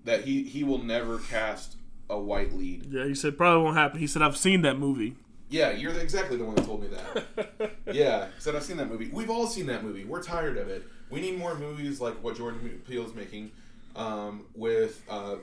[0.03, 1.75] That he, he will never cast
[2.09, 2.85] a white lead.
[2.91, 3.99] Yeah, he said probably won't happen.
[3.99, 5.15] He said I've seen that movie.
[5.49, 7.71] Yeah, you're the, exactly the one that told me that.
[7.93, 9.09] yeah, said I've seen that movie.
[9.11, 10.03] We've all seen that movie.
[10.03, 10.83] We're tired of it.
[11.09, 13.51] We need more movies like what Jordan Peele is making,
[13.95, 15.35] um, with uh,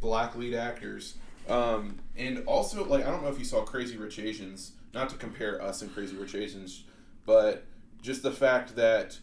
[0.00, 1.14] black lead actors.
[1.48, 4.72] Um, and also, like I don't know if you saw Crazy Rich Asians.
[4.92, 6.84] Not to compare us and Crazy Rich Asians,
[7.26, 7.64] but
[8.02, 9.18] just the fact that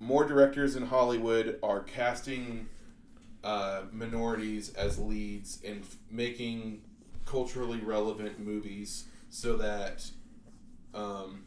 [0.00, 2.68] more directors in Hollywood are casting
[3.44, 6.82] uh, minorities as leads and f- making
[7.24, 10.08] culturally relevant movies so that
[10.94, 11.44] um,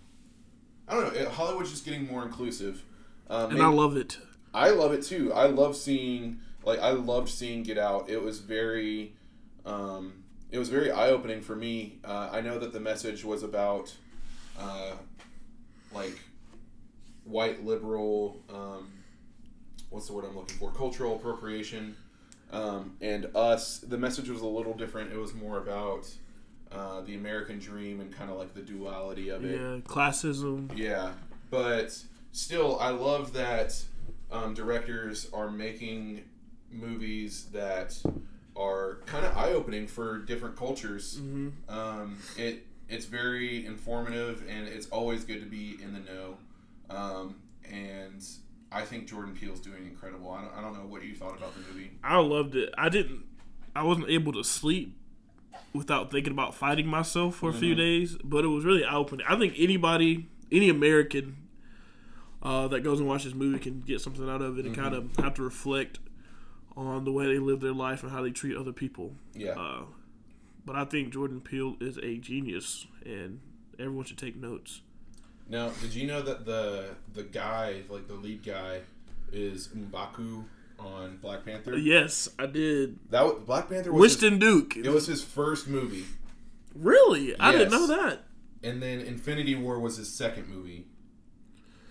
[0.88, 1.30] I don't know.
[1.30, 2.84] Hollywood's just getting more inclusive.
[3.30, 4.18] Um, And I love it.
[4.54, 5.32] I love it too.
[5.34, 8.10] I love seeing like I loved seeing Get Out.
[8.10, 9.14] It was very
[9.66, 12.00] um, it was very eye opening for me.
[12.04, 13.94] Uh, I know that the message was about
[14.60, 14.94] uh,
[15.94, 16.20] like
[17.24, 18.92] white liberal um,
[19.90, 21.96] what's the word I'm looking for cultural appropriation
[22.52, 23.80] um, and us.
[23.80, 25.12] The message was a little different.
[25.12, 26.12] It was more about
[26.72, 29.60] uh, the American dream and kind of like the duality of it.
[29.60, 30.72] Yeah, classism.
[30.78, 31.12] Yeah,
[31.50, 31.98] but
[32.32, 33.82] still, I love that
[34.32, 36.24] um, directors are making
[36.72, 38.00] movies that
[38.56, 41.20] are kind of eye opening for different cultures.
[41.68, 46.38] Um, it it's very informative, and it's always good to be in the know.
[46.90, 48.24] Um, and
[48.72, 50.32] I think Jordan Peele's doing incredible.
[50.32, 51.92] I don't, I don't know what you thought about the movie.
[52.04, 52.74] I loved it.
[52.78, 53.24] I didn't.
[53.76, 54.98] I wasn't able to sleep
[55.74, 59.26] without thinking about fighting myself for a few days, but it was really eye opening.
[59.30, 61.38] I think anybody, any American
[62.42, 64.96] uh, that goes and watches this movie can get something out of it and kind
[64.96, 66.00] of have to reflect
[66.76, 69.14] on the way they live their life and how they treat other people.
[69.34, 69.82] Yeah, Uh,
[70.66, 73.42] but I think Jordan Peele is a genius, and
[73.78, 74.82] everyone should take notes.
[75.48, 78.82] Now, did you know that the the guy, like the lead guy,
[79.32, 80.46] is M'Baku
[80.80, 81.78] on Black Panther?
[81.78, 82.98] Yes, I did.
[83.12, 84.78] That was, Black Panther was his- Winston Duke.
[84.78, 86.06] it was his first movie,
[86.76, 87.38] really?
[87.40, 88.24] I didn't know that.
[88.64, 90.88] and then Infinity War was his second movie,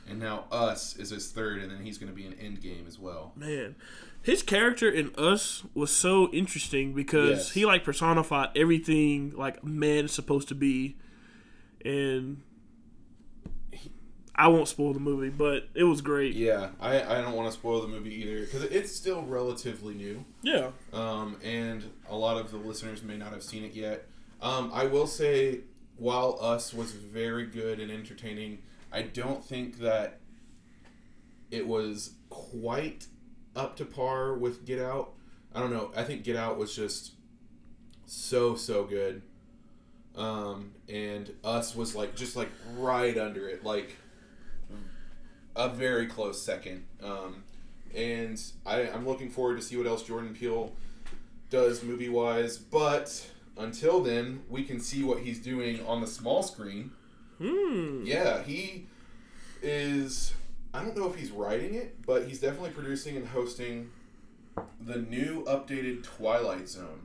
[0.08, 2.98] and now Us is his third, and then he's going to be in Endgame as
[2.98, 3.32] well.
[3.36, 3.74] Man,
[4.22, 7.50] his character in Us was so interesting because Yes.
[7.52, 10.96] he like personified everything like man is supposed to be,
[11.84, 12.42] and
[14.38, 16.34] I won't spoil the movie, but it was great.
[16.36, 20.24] Yeah, I, I don't want to spoil the movie either because it's still relatively new.
[20.42, 24.06] Yeah, um, and a lot of the listeners may not have seen it yet.
[24.40, 25.62] Um, I will say,
[25.96, 28.58] while Us was very good and entertaining,
[28.92, 30.20] I don't think that
[31.50, 33.08] it was quite
[33.56, 35.14] up to par with Get Out.
[35.52, 35.90] I don't know.
[35.96, 37.14] I think Get Out was just
[38.06, 39.22] so so good,
[40.14, 43.96] um, and Us was like just like right under it, like
[45.58, 46.84] a very close second.
[47.02, 47.42] Um,
[47.94, 50.72] and I, I'm looking forward to see what else Jordan Peele
[51.50, 52.56] does movie wise.
[52.56, 56.92] But until then, we can see what he's doing on the small screen.
[57.38, 58.04] Hmm.
[58.06, 58.86] Yeah, he
[59.60, 60.32] is.
[60.72, 63.90] I don't know if he's writing it, but he's definitely producing and hosting
[64.80, 67.00] the new updated Twilight Zone.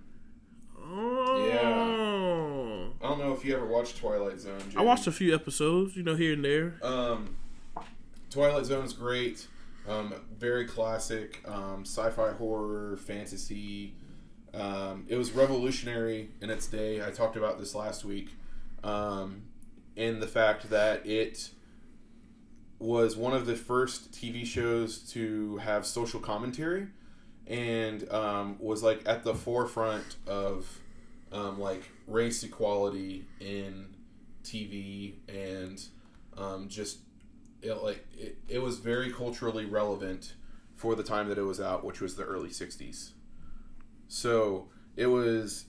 [0.77, 1.47] Oh.
[1.47, 3.05] Yeah.
[3.05, 4.61] I don't know if you ever watched Twilight Zone.
[4.75, 6.75] I watched a few episodes, you know, here and there.
[6.81, 7.37] Um,
[8.33, 9.45] Twilight Zone is great.
[9.87, 13.93] Um, very classic um, sci-fi horror fantasy.
[14.55, 17.05] Um, it was revolutionary in its day.
[17.05, 18.31] I talked about this last week,
[18.83, 19.43] um,
[19.95, 21.51] in the fact that it
[22.79, 26.87] was one of the first TV shows to have social commentary,
[27.45, 30.79] and um, was like at the forefront of
[31.31, 33.93] um, like race equality in
[34.43, 35.85] TV and
[36.35, 36.97] um, just
[37.63, 40.33] it, like it, it was very culturally relevant
[40.75, 43.11] for the time that it was out, which was the early '60s.
[44.07, 45.65] So it was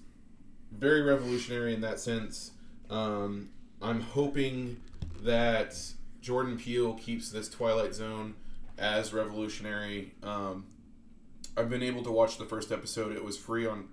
[0.73, 2.53] very revolutionary in that sense.
[2.91, 4.81] Um, I'm hoping
[5.23, 5.77] that
[6.21, 8.35] Jordan Peele keeps this Twilight Zone
[8.79, 10.15] as revolutionary.
[10.23, 10.67] Um,
[11.57, 13.15] I've been able to watch the first episode.
[13.15, 13.89] It was free on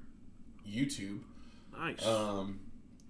[0.68, 1.20] YouTube.
[1.78, 2.06] Nice.
[2.06, 2.60] Um,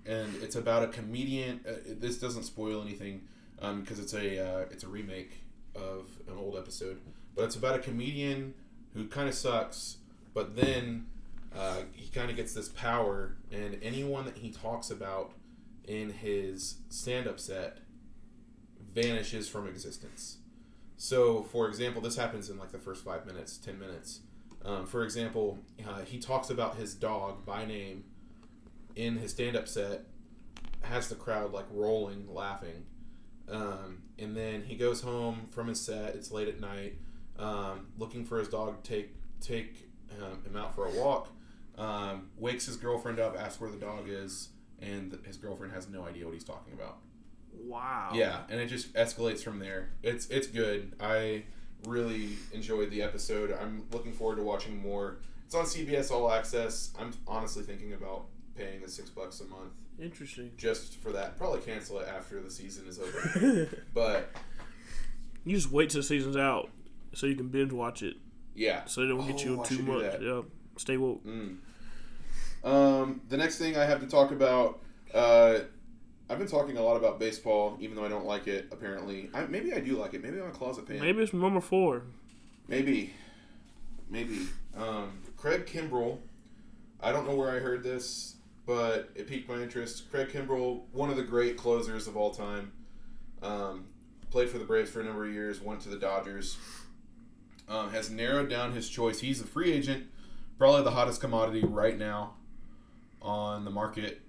[0.05, 1.61] and it's about a comedian.
[1.67, 3.21] Uh, this doesn't spoil anything
[3.61, 5.43] because it's a uh, it's a remake
[5.75, 6.99] of an old episode.
[7.35, 8.53] But it's about a comedian
[8.93, 9.97] who kind of sucks,
[10.33, 11.05] but then
[11.55, 15.31] uh, he kind of gets this power, and anyone that he talks about
[15.85, 17.79] in his stand-up set
[18.93, 20.37] vanishes from existence.
[20.97, 24.19] So, for example, this happens in like the first five minutes, ten minutes.
[24.63, 28.03] Um, for example, uh, he talks about his dog by name
[28.95, 30.05] in his stand-up set,
[30.81, 32.85] has the crowd like rolling, laughing,
[33.49, 36.15] um, and then he goes home from his set.
[36.15, 36.95] It's late at night,
[37.39, 38.83] um, looking for his dog.
[38.83, 39.89] to Take take
[40.21, 41.29] um, him out for a walk.
[41.77, 44.49] Um, wakes his girlfriend up, asks where the dog is,
[44.81, 46.97] and his girlfriend has no idea what he's talking about.
[47.65, 48.11] wow.
[48.13, 49.89] Yeah, and it just escalates from there.
[50.03, 50.93] It's it's good.
[50.99, 51.43] I
[51.87, 53.55] really enjoyed the episode.
[53.59, 55.17] I'm looking forward to watching more.
[55.45, 56.91] It's on CBS All Access.
[56.99, 58.25] I'm honestly thinking about
[58.55, 60.51] paying the six bucks a month Interesting.
[60.57, 61.37] just for that.
[61.37, 63.69] Probably cancel it after the season is over.
[63.93, 64.29] but
[65.45, 66.69] You just wait till the season's out
[67.13, 68.15] so you can binge watch it.
[68.55, 70.21] yeah, So they don't get you Oh, I too much.
[70.21, 70.41] Yeah.
[70.77, 71.23] Stay woke.
[72.63, 74.79] Um, the next thing I have to talk about,
[75.13, 75.59] uh,
[76.29, 78.67] I've been talking a lot about baseball, even though I don't like it.
[78.71, 80.23] Apparently, I, maybe I do like it.
[80.23, 80.99] Maybe I'm a closet fan.
[81.01, 82.03] Maybe it's number four.
[82.67, 83.13] Maybe,
[84.09, 84.47] maybe.
[84.77, 86.19] Um, Craig Kimbrel.
[87.01, 88.35] I don't know where I heard this,
[88.71, 90.09] but it piqued my interest.
[90.09, 92.71] Craig Kimbrel, one of the great closers of all time,
[93.41, 93.83] um,
[94.29, 95.59] played for the Braves for a number of years.
[95.59, 96.57] Went to the Dodgers.
[97.67, 99.19] Um, has narrowed down his choice.
[99.19, 100.05] He's a free agent,
[100.57, 102.35] probably the hottest commodity right now
[103.21, 104.21] on the market.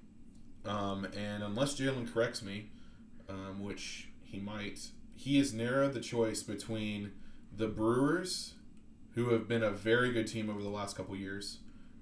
[0.64, 2.70] Um, and unless Jalen corrects me,
[3.28, 7.12] um, which he might, he has narrowed the choice between
[7.56, 8.54] the Brewers,
[9.14, 11.58] who have been a very good team over the last couple years,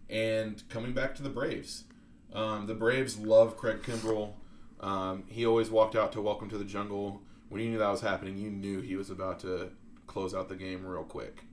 [0.08, 1.84] and coming back to the Braves.
[2.32, 4.32] Um, the Braves love Craig Kimbrel.
[4.80, 7.20] Um, he always walked out to Welcome to the Jungle.
[7.48, 9.70] When you knew that was happening, you knew he was about to
[10.06, 11.44] close out the game real quick.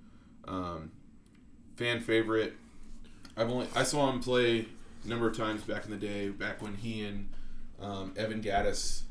[0.47, 0.91] Um,
[1.75, 2.53] fan favorite.
[3.35, 4.65] I've only I saw him play
[5.03, 7.29] a number of times back in the day, back when he and
[7.81, 9.01] um, Evan Gattis,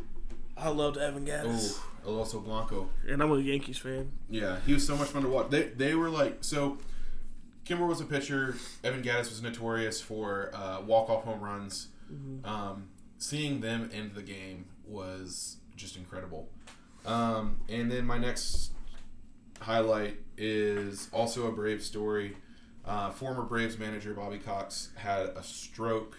[0.56, 1.78] I loved Evan Gattis.
[2.06, 4.10] oh, El Oso Blanco, And I'm a Yankees fan.
[4.30, 5.50] yeah, he was so much fun to watch.
[5.50, 6.78] They they were like so.
[7.66, 8.54] Kimber was a pitcher.
[8.84, 11.88] Evan Gattis was notorious for uh, walk off home runs.
[12.44, 12.88] Um,
[13.18, 16.48] seeing them end the game was just incredible.
[17.04, 18.70] Um, and then my next
[19.60, 22.36] highlight is also a Brave story.
[22.84, 26.16] Uh, former Braves manager Bobby Cox had a stroke.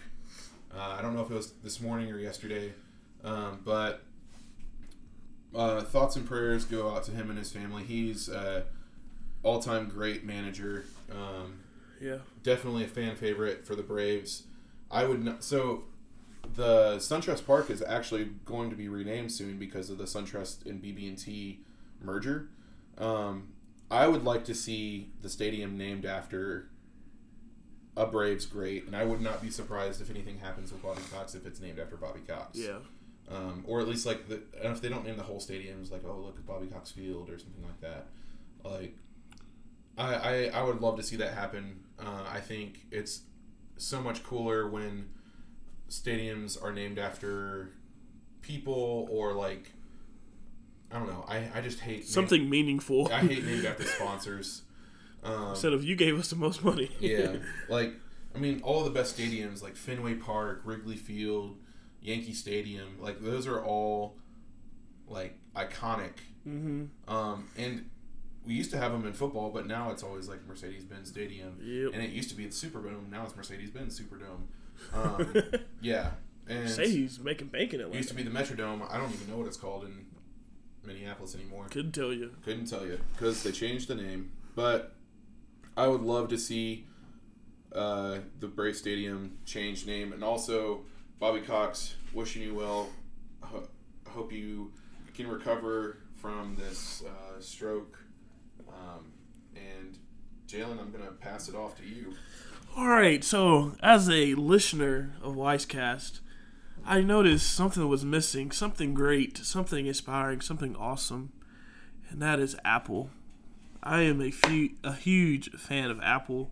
[0.74, 2.74] Uh, I don't know if it was this morning or yesterday,
[3.24, 4.02] um, but
[5.54, 7.84] uh, thoughts and prayers go out to him and his family.
[7.84, 8.28] He's
[9.48, 10.84] uh, all-time great manager.
[11.10, 11.60] Um,
[12.00, 12.18] Yeah.
[12.42, 14.44] definitely a fan favorite for the Braves.
[14.90, 15.42] I would not.
[15.44, 15.84] So
[16.54, 20.82] the SunTrust Park is actually going to be renamed soon because of the SunTrust and
[20.82, 21.60] BB&T
[22.00, 22.48] merger.
[22.96, 23.48] Um,
[23.90, 26.68] I would like to see the stadium named after
[27.96, 31.34] a Braves great, and I would not be surprised if anything happens with Bobby Cox
[31.34, 32.58] if it's named after Bobby Cox.
[32.58, 32.78] Yeah.
[33.30, 35.90] Um, or at least like the and if they don't name the whole stadium, it's
[35.90, 38.06] like oh look at Bobby Cox Field or something like that.
[38.64, 38.96] Like,
[39.98, 41.80] I I, I would love to see that happen.
[41.98, 43.22] Uh, I think it's
[43.76, 45.08] so much cooler when
[45.88, 47.70] stadiums are named after
[48.42, 49.72] people or like
[50.90, 51.24] I don't know.
[51.28, 53.12] I, I just hate Something meaningful.
[53.12, 54.62] I hate named after sponsors.
[55.22, 56.90] Um, Instead of you gave us the most money.
[57.00, 57.36] yeah,
[57.68, 57.92] like
[58.34, 61.58] I mean, all the best stadiums like Fenway Park, Wrigley Field,
[62.00, 64.16] Yankee Stadium, like those are all
[65.08, 66.12] like iconic.
[66.46, 66.84] mm-hmm.
[67.12, 67.90] Um, and
[68.48, 71.58] we used to have them in football, but now it's always like Mercedes Benz Stadium,
[71.62, 71.90] Yep.
[71.94, 73.10] and it used to be the Superdome.
[73.10, 74.46] Now it's Mercedes Benz Superdome.
[74.94, 75.34] Um,
[75.80, 76.10] yeah,
[76.48, 78.88] and Say he's making bank in it used to be the Metrodome.
[78.88, 80.06] I don't even know what it's called in
[80.84, 81.66] Minneapolis anymore.
[81.68, 82.30] Couldn't tell you.
[82.44, 84.30] Couldn't tell you because they changed the name.
[84.54, 84.94] But
[85.76, 86.86] I would love to see
[87.74, 90.82] uh, the Brave Stadium change name, and also
[91.18, 91.96] Bobby Cox.
[92.14, 92.88] Wishing you well.
[93.42, 93.68] Ho-
[94.06, 94.72] hope you
[95.14, 97.98] can recover from this uh, stroke.
[98.78, 99.12] Um,
[99.56, 99.98] and
[100.46, 102.14] Jalen, I'm going to pass it off to you.
[102.76, 106.20] All right, so as a listener of Wisecast,
[106.86, 111.32] I noticed something was missing, something great, something inspiring, something awesome,
[112.08, 113.10] and that is Apple.
[113.82, 116.50] I am a, few, a huge fan of Apple,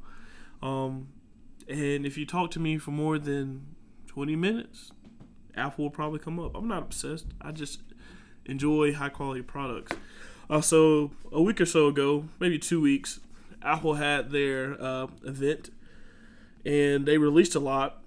[0.62, 1.08] um,
[1.68, 3.76] and if you talk to me for more than
[4.08, 4.90] 20 minutes,
[5.56, 6.56] Apple will probably come up.
[6.56, 7.26] I'm not obsessed.
[7.40, 7.80] I just
[8.44, 9.96] enjoy high quality products.
[10.48, 13.20] Uh, so a week or so ago, maybe two weeks,
[13.62, 15.70] Apple had their uh, event,
[16.64, 18.02] and they released a lot.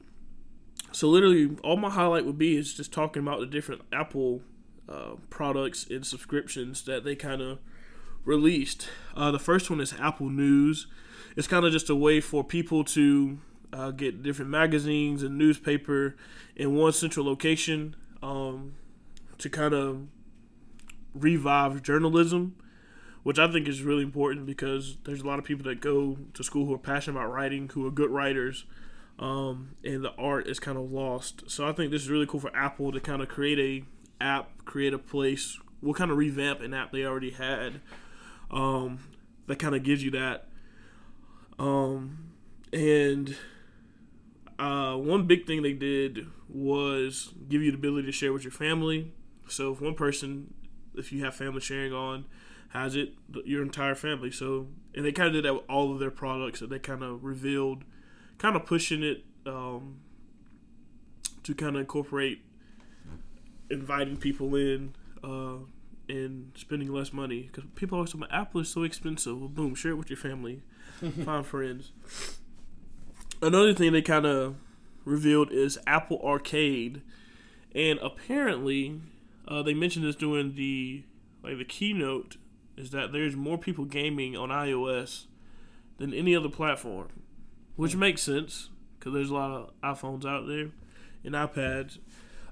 [0.92, 4.42] So literally, all my highlight would be is just talking about the different Apple
[4.88, 7.60] uh, products and subscriptions that they kind of
[8.26, 8.90] released.
[9.16, 10.88] Uh, the first one is Apple News.
[11.36, 13.40] It's kind of just a way for people to
[13.72, 16.16] uh, get different magazines and newspaper
[16.56, 18.76] in one central location um,
[19.38, 20.08] to kind of
[21.14, 22.56] revive journalism,
[23.24, 26.44] which I think is really important because there's a lot of people that go to
[26.44, 28.66] school who are passionate about writing, who are good writers,
[29.18, 31.44] um, and the art is kind of lost.
[31.50, 34.66] So I think this is really cool for Apple to kind of create a app,
[34.66, 35.60] create a place.
[35.82, 37.82] We'll kind of revamp an app they already had
[38.52, 39.00] um,
[39.48, 40.48] that kind of gives you that.
[41.58, 42.30] Um,
[42.72, 43.36] and
[44.58, 48.52] uh, one big thing they did was give you the ability to share with your
[48.52, 49.12] family.
[49.48, 50.54] So if one person,
[51.00, 52.26] if you have family sharing on,
[52.70, 53.14] has it,
[53.46, 54.32] your entire family.
[54.32, 56.62] So and they kind of did that with all of their products.
[56.62, 57.84] And they kind of revealed,
[58.38, 60.00] kind of pushing it um,
[61.44, 62.42] to kind of incorporate
[63.70, 64.94] inviting people in
[65.24, 65.58] uh,
[66.08, 69.40] and spending less money because people always say "My Apple is so expensive.
[69.40, 70.62] Well, boom, share it with your family,
[71.24, 71.92] find friends.
[73.42, 74.56] Another thing they kind of
[75.06, 77.02] revealed is Apple Arcade,
[77.74, 79.00] and apparently
[79.50, 81.04] uh, they mentioned this during the
[81.44, 82.38] like the keynote
[82.78, 85.26] is that there's more people gaming on iOS
[85.98, 87.10] than any other platform,
[87.76, 90.70] which makes sense because there's a lot of iPhones out there
[91.24, 91.98] and iPads.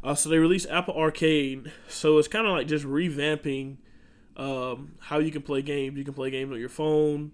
[0.04, 3.78] Uh, so they released Apple Arcade, so it's kind of like just revamping
[4.36, 5.98] um, how you can play games.
[5.98, 7.32] You can play games on your phone,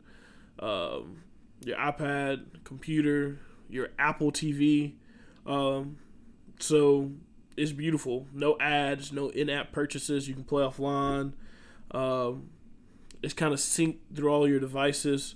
[0.59, 1.24] um,
[1.64, 3.39] your iPad, computer,
[3.70, 4.93] your Apple TV.
[5.45, 5.97] Um,
[6.59, 7.11] so
[7.56, 8.28] it's beautiful.
[8.34, 10.28] No ads, no in-app purchases.
[10.28, 11.34] You can play offline.
[11.91, 12.49] Um,
[13.22, 15.36] it's kind of synced through all your devices.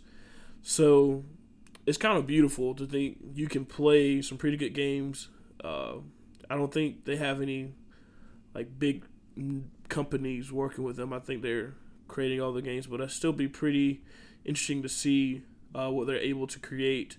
[0.61, 1.23] So
[1.85, 5.29] it's kind of beautiful to think you can play some pretty good games.
[5.63, 5.97] Uh,
[6.49, 7.73] I don't think they have any
[8.53, 9.05] like big
[9.87, 11.13] companies working with them.
[11.13, 11.75] I think they're
[12.07, 14.03] creating all the games, but it still be pretty
[14.43, 15.43] interesting to see
[15.75, 17.17] uh, what they're able to create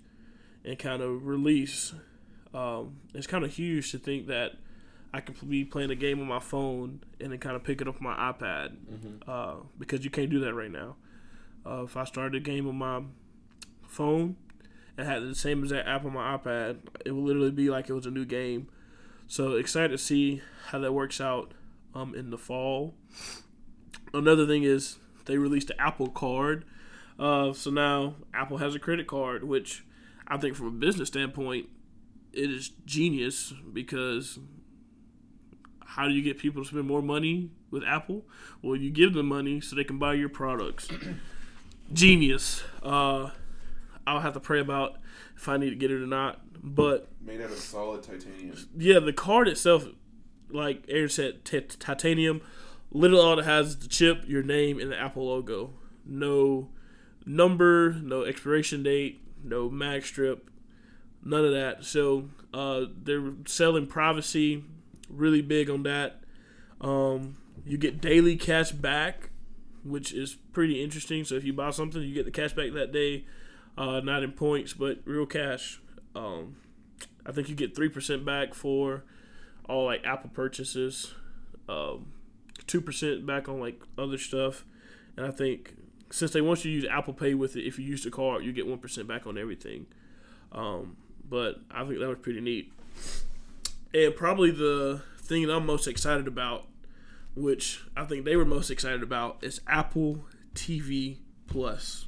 [0.65, 1.95] and kind of release.
[2.53, 4.53] Um, it's kind of huge to think that
[5.13, 7.89] I can be playing a game on my phone and then kind of pick it
[7.89, 8.77] up on my iPad
[9.27, 10.97] uh, because you can't do that right now.
[11.67, 13.03] Uh, if I started a game on my
[13.87, 14.37] phone
[14.97, 17.95] and had the same exact app on my iPad, it would literally be like it
[17.95, 18.69] was a new game.
[19.27, 21.53] So excited to see how that works out
[21.95, 22.95] um, in the fall.
[24.13, 26.65] Another thing is they released the Apple Card.
[27.19, 29.85] Uh, so now Apple has a credit card, which
[30.27, 31.69] I think from a business standpoint,
[32.33, 34.39] it is genius because
[35.93, 38.25] how do you get people to spend more money with Apple?
[38.63, 40.89] Well, you give them money so they can buy your products.
[41.93, 42.63] genius.
[42.83, 43.31] Uh,
[44.07, 44.97] I'll have to pray about
[45.37, 46.41] if I need to get it or not.
[46.63, 48.57] But Made out of solid titanium.
[48.77, 49.87] yeah, the card itself,
[50.51, 52.41] like Aaron said, t- titanium.
[52.91, 55.71] Literally, all it has is the chip, your name, and the Apple logo.
[56.05, 56.69] No
[57.27, 60.51] number, no expiration date, no mag strip,
[61.25, 61.85] none of that.
[61.85, 64.65] So uh, they're selling privacy,
[65.09, 66.21] really big on that.
[66.81, 67.37] Um,
[67.67, 69.31] you get daily cash back,
[69.85, 71.25] which is pretty interesting.
[71.25, 73.25] So if you buy something, you get the cash back that day,
[73.77, 75.81] uh, not in points, but real cash.
[76.15, 76.57] Um,
[77.27, 79.05] I think you get three percent back for
[79.69, 81.15] all like Apple purchases,
[81.69, 82.13] um,
[82.67, 84.65] two percent back on like other stuff,
[85.17, 85.75] and I think
[86.11, 88.45] since they want you to use Apple Pay with it, if you use the card,
[88.45, 89.87] you get one percent back on everything.
[90.53, 90.97] Um,
[91.29, 92.73] but I think that was pretty neat,
[93.95, 96.67] and probably the thing that I'm most excited about,
[97.35, 100.25] which I think they were most excited about, is Apple
[100.55, 102.07] TV Plus.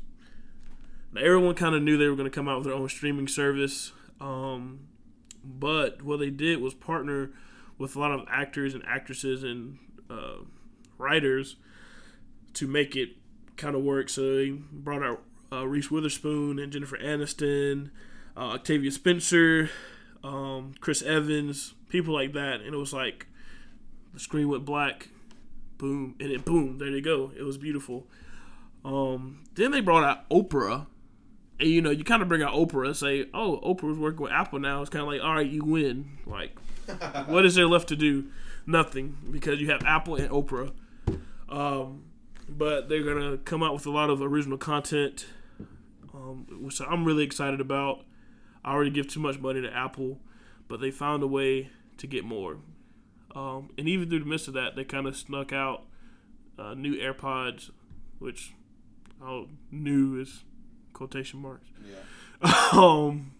[1.12, 3.28] Now, everyone kind of knew they were going to come out with their own streaming
[3.28, 3.93] service.
[4.20, 4.81] Um,
[5.45, 7.31] but what they did was partner
[7.78, 9.78] with a lot of actors and actresses and
[10.09, 10.45] uh,
[10.99, 11.57] writers
[12.55, 13.11] to make it
[13.57, 14.09] kind of work.
[14.09, 15.22] So they brought out
[15.53, 17.91] uh, Reese Witherspoon and Jennifer Aniston,
[18.37, 19.70] uh, Octavia Spencer,
[20.23, 22.61] um, Chris Evans, people like that.
[22.61, 23.27] And it was like
[24.12, 25.09] the screen went black,
[25.79, 27.33] boom, and it boom, there they go.
[27.37, 28.07] It was beautiful.
[28.85, 30.87] Um, then they brought out Oprah,
[31.59, 34.33] and you know, you kind of bring out Oprah and say, "Oh, Oprah's working with
[34.33, 36.18] Apple now." It's kind of like, all right, you win.
[36.27, 36.57] Like,
[37.27, 38.27] what is there left to do?
[38.66, 40.73] Nothing, because you have Apple and Oprah.
[41.49, 42.05] Um,
[42.49, 45.27] but they're gonna come out with a lot of original content,
[46.14, 48.05] um, which I'm really excited about.
[48.64, 50.18] I already give too much money to Apple,
[50.68, 52.58] but they found a way to get more.
[53.34, 55.84] Um, and even through the midst of that, they kind of snuck out
[56.58, 57.70] uh, new AirPods,
[58.18, 58.52] which
[59.22, 60.44] oh, new is
[60.92, 61.68] quotation marks.
[61.84, 61.96] Yeah.
[62.72, 63.32] Um,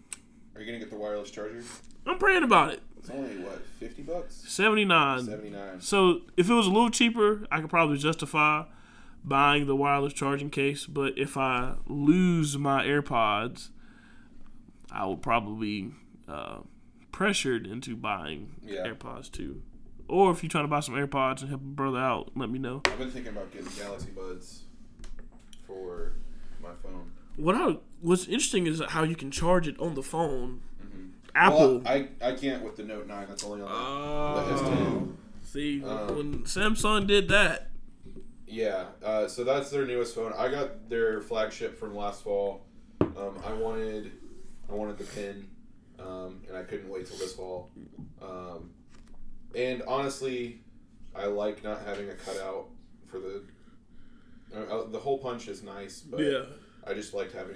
[0.53, 1.63] Are you gonna get the wireless charger?
[2.05, 2.81] I'm praying about it.
[2.97, 4.43] It's only what fifty bucks.
[4.47, 5.25] 79.
[5.25, 5.81] Seventy nine.
[5.81, 8.65] So if it was a little cheaper, I could probably justify
[9.23, 10.85] buying the wireless charging case.
[10.85, 13.69] But if I lose my AirPods,
[14.91, 15.91] I will probably
[16.27, 16.59] uh,
[17.11, 18.85] pressured into buying Yeah.
[18.87, 19.61] AirPods too.
[20.07, 22.59] Or if you're trying to buy some AirPods and help a brother out, let me
[22.59, 22.81] know.
[22.85, 24.63] I've been thinking about getting Galaxy Buds
[25.65, 26.13] for
[26.61, 27.11] my phone.
[27.37, 30.61] What I what's interesting is how you can charge it on the phone.
[31.33, 31.79] Apple.
[31.79, 33.25] Well, I I can't with the Note Nine.
[33.29, 34.45] That's only on the, Oh.
[34.45, 35.15] the S10.
[35.43, 37.69] See, Um, when Samsung did that,
[38.45, 40.33] Yeah, uh, so that's their newest phone.
[40.37, 42.65] I got their flagship from last fall.
[42.99, 44.11] Um, I wanted
[45.01, 45.47] the pin,
[45.99, 47.71] um, and I couldn't wait till this fall.
[48.21, 48.71] Um,
[49.55, 50.61] and honestly,
[51.15, 52.69] I like not having a cutout
[53.07, 53.43] for the.
[54.55, 56.43] Uh, the whole punch is nice, but yeah,
[56.85, 57.55] I just liked having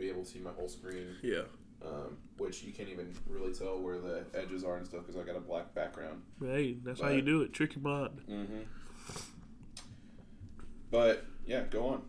[0.00, 1.42] be able to see my whole screen, yeah.
[1.84, 5.24] um, which you can't even really tell where the edges are and stuff because I
[5.24, 6.22] got a black background.
[6.40, 7.52] Hey, that's how you do it.
[7.52, 8.20] Trick your mind.
[8.28, 8.60] Mm-hmm.
[10.90, 12.02] But yeah, go on.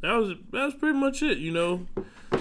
[0.00, 1.38] That was that was pretty much it.
[1.38, 1.86] You know,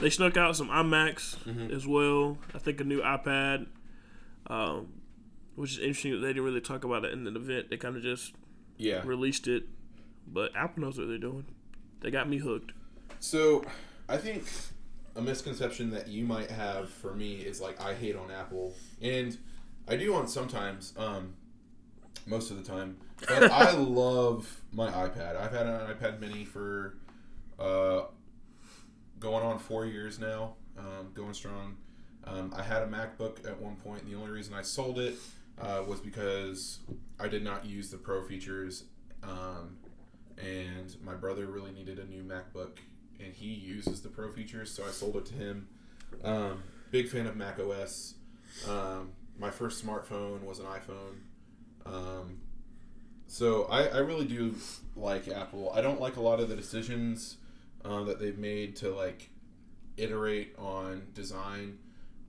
[0.02, 1.74] they snuck out some iMacs Mm-hmm.
[1.74, 2.38] as well.
[2.54, 3.68] I think a new iPad,
[4.48, 4.88] um,
[5.56, 7.70] which is interesting that they didn't really talk about it in the event.
[7.70, 8.34] They kind of just
[8.78, 9.02] Yeah.
[9.06, 9.64] released it,
[10.28, 11.46] but Apple knows what they're doing.
[12.02, 12.74] They got me hooked.
[13.20, 13.64] So,
[14.08, 14.46] I think
[15.16, 19.36] a misconception that you might have for me is like I hate on Apple, and
[19.88, 21.34] I do on sometimes, um,
[22.28, 22.98] most of the time.
[23.28, 25.36] But I love my iPad.
[25.38, 26.98] I've had an iPad Mini for
[27.60, 28.02] uh,
[29.20, 31.78] going on four years now, um, going strong.
[32.24, 34.04] Um, I had a MacBook at one point.
[34.04, 35.16] And the only reason I sold it
[35.60, 36.80] uh, was because
[37.20, 38.84] I did not use the Pro features,
[39.24, 39.78] um,
[40.38, 42.78] and my brother really needed a new MacBook,
[43.20, 45.68] and he uses the Pro features, so I sold it to him.
[46.24, 48.16] Um, big fan of Mac OS.
[48.68, 51.16] Um, my first smartphone was an iPhone.
[51.86, 52.40] Um,
[53.28, 54.56] so I, I really do
[54.96, 55.72] like Apple.
[55.74, 57.38] I don't like a lot of the decisions
[57.86, 59.30] uh, that they've made to like
[59.98, 61.80] iterate on design,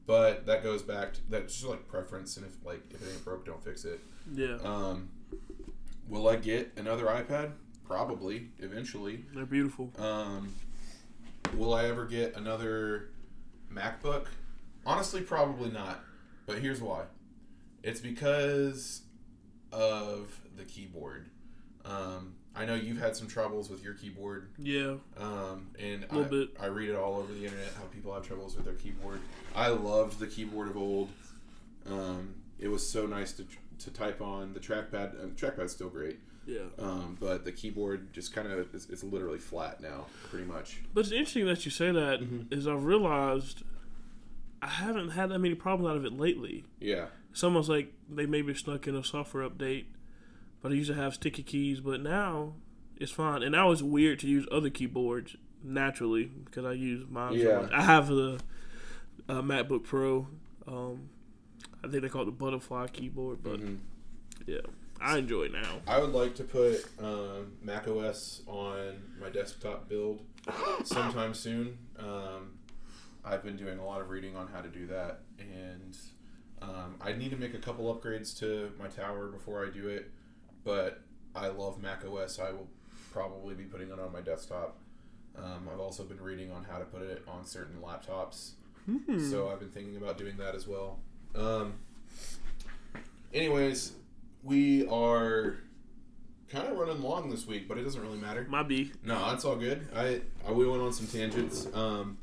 [0.07, 2.37] but that goes back to that's just like preference.
[2.37, 4.01] And if like if it ain't broke, don't fix it.
[4.33, 5.09] Yeah, Um,
[6.09, 7.53] will I get another iPad?
[7.85, 9.25] Probably eventually.
[9.35, 9.91] they're beautiful.
[9.99, 10.53] Um,
[11.55, 13.09] will I ever get another
[13.73, 14.27] MacBook?
[14.85, 16.01] Honestly, probably not.
[16.47, 17.05] But here's why.
[17.83, 19.03] It's because
[19.73, 21.31] of the keyboard.
[21.85, 26.47] Um, I know you've had some troubles with your keyboard, Yeah, um, and I, Little
[26.47, 26.57] bit.
[26.61, 29.21] I read it all over the internet how people have troubles with their keyboard.
[29.55, 31.11] I loved the keyboard of old.
[31.87, 33.47] Um, it was so nice to,
[33.81, 34.55] to type on.
[34.55, 36.63] The trackpad, uh, trackpad's still great, yeah.
[36.79, 40.81] um, but the keyboard just kind of is, it's literally flat now, pretty much.
[40.93, 42.21] But it's interesting that you say that.
[42.21, 42.53] Mm-hmm.
[42.53, 43.63] Is I've realized
[44.61, 46.65] I haven't had that many problems out of it lately.
[46.81, 49.85] Yeah, It's almost like they maybe snuck in a software update,
[50.63, 52.55] but I used to have sticky keys, but now
[52.97, 53.43] it's fine.
[53.43, 57.39] And now it's weird to use other keyboards naturally because I use mine.
[57.41, 57.61] so Yeah.
[57.63, 57.73] much.
[57.73, 58.41] I have the
[59.29, 60.27] uh, MacBook Pro.
[60.67, 61.09] Um,
[61.85, 63.79] I think they call it the butterfly keyboard, but Mhm.
[64.47, 64.59] yeah,
[65.01, 65.81] I enjoy it now.
[65.87, 70.25] I would like to put um, Mac OS on my desktop build
[70.85, 71.79] sometime soon.
[71.99, 72.53] Um,
[73.25, 75.97] I've been doing a lot of reading on how to do that, and
[76.63, 80.11] um, I need to make a couple upgrades to my tower before I do it.
[80.69, 81.01] But
[81.35, 82.39] I love Mac OS.
[82.39, 82.69] I will
[83.11, 84.77] probably be putting it on my desktop.
[85.35, 88.51] Um, I've also been reading on how to put it on certain laptops,
[89.31, 90.99] so I've been thinking about doing that as well.
[91.35, 91.73] Um,
[93.33, 93.93] anyways,
[94.43, 95.57] we are
[96.51, 98.47] kind of running long this week, but it doesn't really matter.
[98.51, 98.93] My B.
[99.03, 99.89] No, that's all good.
[99.97, 101.67] I, I we went on some tangents.
[101.73, 102.19] Um,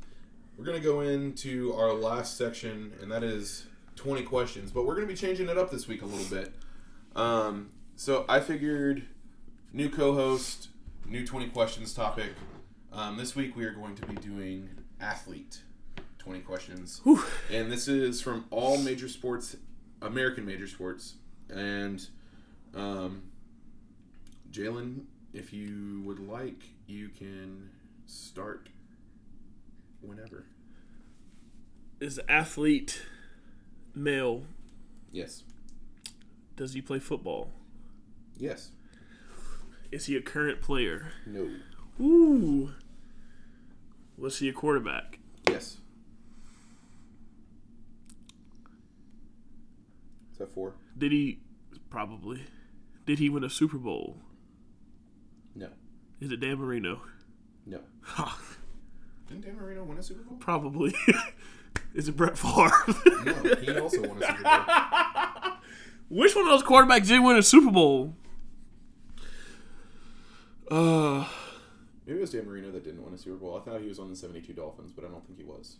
[0.56, 3.66] we're gonna go into our last section, and that is
[3.96, 4.70] twenty questions.
[4.70, 6.54] But we're gonna be changing it up this week a little bit.
[7.16, 9.02] Um, so I figured
[9.72, 10.68] new co-host,
[11.06, 12.32] new twenty questions topic.
[12.92, 14.68] Um, this week we are going to be doing
[15.00, 15.60] athlete
[16.18, 17.00] twenty questions,
[17.50, 19.56] and this is from all major sports,
[20.02, 21.14] American major sports,
[21.50, 22.06] and
[22.74, 23.22] um,
[24.50, 27.70] Jalen, if you would like, you can
[28.06, 28.68] start
[30.00, 30.44] whenever.
[31.98, 33.02] Is athlete
[33.94, 34.42] male?
[35.10, 35.44] Yes.
[36.56, 37.50] Does he play football?
[38.38, 38.70] Yes.
[39.92, 41.12] Is he a current player?
[41.26, 41.48] No.
[42.00, 42.70] Ooh.
[44.18, 45.18] Was he a quarterback?
[45.48, 45.78] Yes.
[50.32, 50.74] Is that four?
[50.96, 51.40] Did he
[51.90, 52.44] probably?
[53.06, 54.18] Did he win a Super Bowl?
[55.54, 55.68] No.
[56.20, 57.00] Is it Dan Marino?
[57.64, 57.80] No.
[58.02, 58.38] Ha,
[59.28, 60.38] Didn't Dan Marino win a Super Bowl?
[60.38, 60.94] probably.
[61.94, 62.70] Is it Brett Favre?
[63.24, 65.52] No, he also won a Super Bowl.
[66.08, 68.14] Which one of those quarterbacks did win a Super Bowl?
[70.70, 71.26] Uh,
[72.06, 73.56] Maybe it was Dan Marino that didn't win a Super Bowl.
[73.56, 75.76] I thought he was on the 72 Dolphins, but I don't think he was.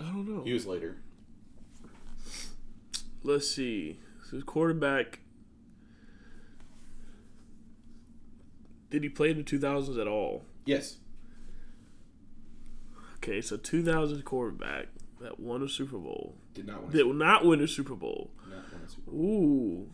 [0.00, 0.42] I don't know.
[0.44, 0.96] He was later.
[3.22, 3.98] Let's see.
[4.30, 5.20] So quarterback.
[8.90, 10.44] Did he play in the 2000s at all?
[10.64, 10.96] Yes.
[13.16, 14.86] Okay, so 2000s quarterback
[15.20, 16.36] that won a Super Bowl.
[16.54, 18.30] Did not win a Did not win a Super Bowl.
[18.46, 18.50] Bowl.
[18.50, 19.20] Not win a Super Bowl.
[19.20, 19.90] Ooh.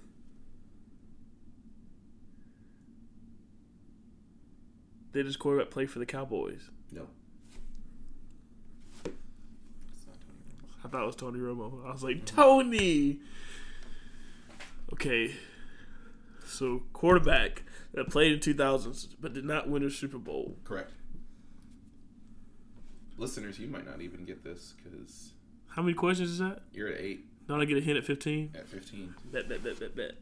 [5.12, 6.70] Did his quarterback play for the Cowboys?
[6.90, 7.06] No.
[9.04, 10.84] It's not Tony Romo.
[10.84, 11.86] I thought it was Tony Romo.
[11.86, 13.20] I was like, Tony!
[14.92, 15.34] Okay.
[16.46, 17.62] So, quarterback
[17.94, 20.56] that played in 2000s but did not win a Super Bowl.
[20.64, 20.90] Correct.
[23.18, 25.32] Listeners, you might not even get this because
[25.68, 26.62] How many questions is that?
[26.72, 28.52] you're at eight Don't I get a hint at 15?
[28.54, 29.14] at 15.
[29.30, 30.12] Bet, bet, bet, bet, bet.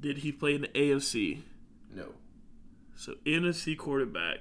[0.00, 1.40] Did he play in the AFC?
[1.94, 2.08] No.
[2.94, 4.38] So, NFC quarterback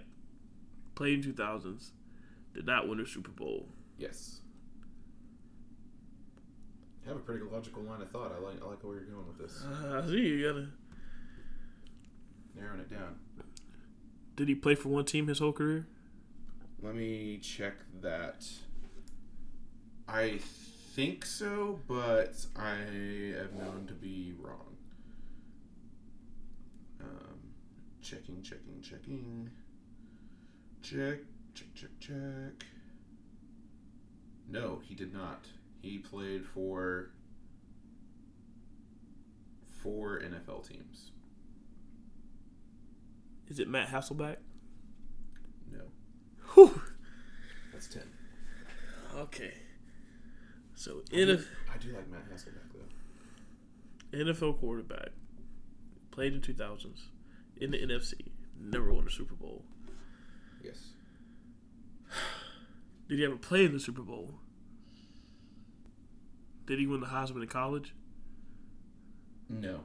[0.95, 1.91] played in 2000s,
[2.53, 3.67] did not win a Super Bowl.
[3.97, 4.41] Yes.
[7.03, 8.31] You have a pretty logical line of thought.
[8.37, 9.63] I like I like where you're going with this.
[9.63, 10.67] Uh, I see you gotta.
[12.55, 13.15] Narrowing it down.
[14.35, 15.87] Did he play for one team his whole career?
[16.81, 18.47] Let me check that.
[20.07, 20.39] I
[20.95, 24.75] think so, but I am known to be wrong.
[26.99, 27.39] Um,
[28.01, 29.49] checking, checking, checking.
[30.81, 31.19] Check,
[31.53, 32.65] check, check, check.
[34.49, 35.45] No, he did not.
[35.81, 37.11] He played for
[39.81, 41.11] four NFL teams.
[43.47, 44.37] Is it Matt Hasselbeck?
[45.71, 45.81] No,
[46.53, 46.81] Whew.
[47.73, 48.03] that's ten.
[49.15, 49.53] Okay.
[50.75, 54.17] So NF- I do like Matt Hasselbeck though.
[54.17, 55.09] NFL quarterback
[56.11, 57.03] played in 2000s
[57.61, 58.13] in the NFC,
[58.59, 59.63] never won a Super Bowl.
[60.63, 60.89] Yes.
[63.07, 64.35] Did he ever play in the Super Bowl?
[66.65, 67.93] Did he win the Heisman in college?
[69.49, 69.81] No.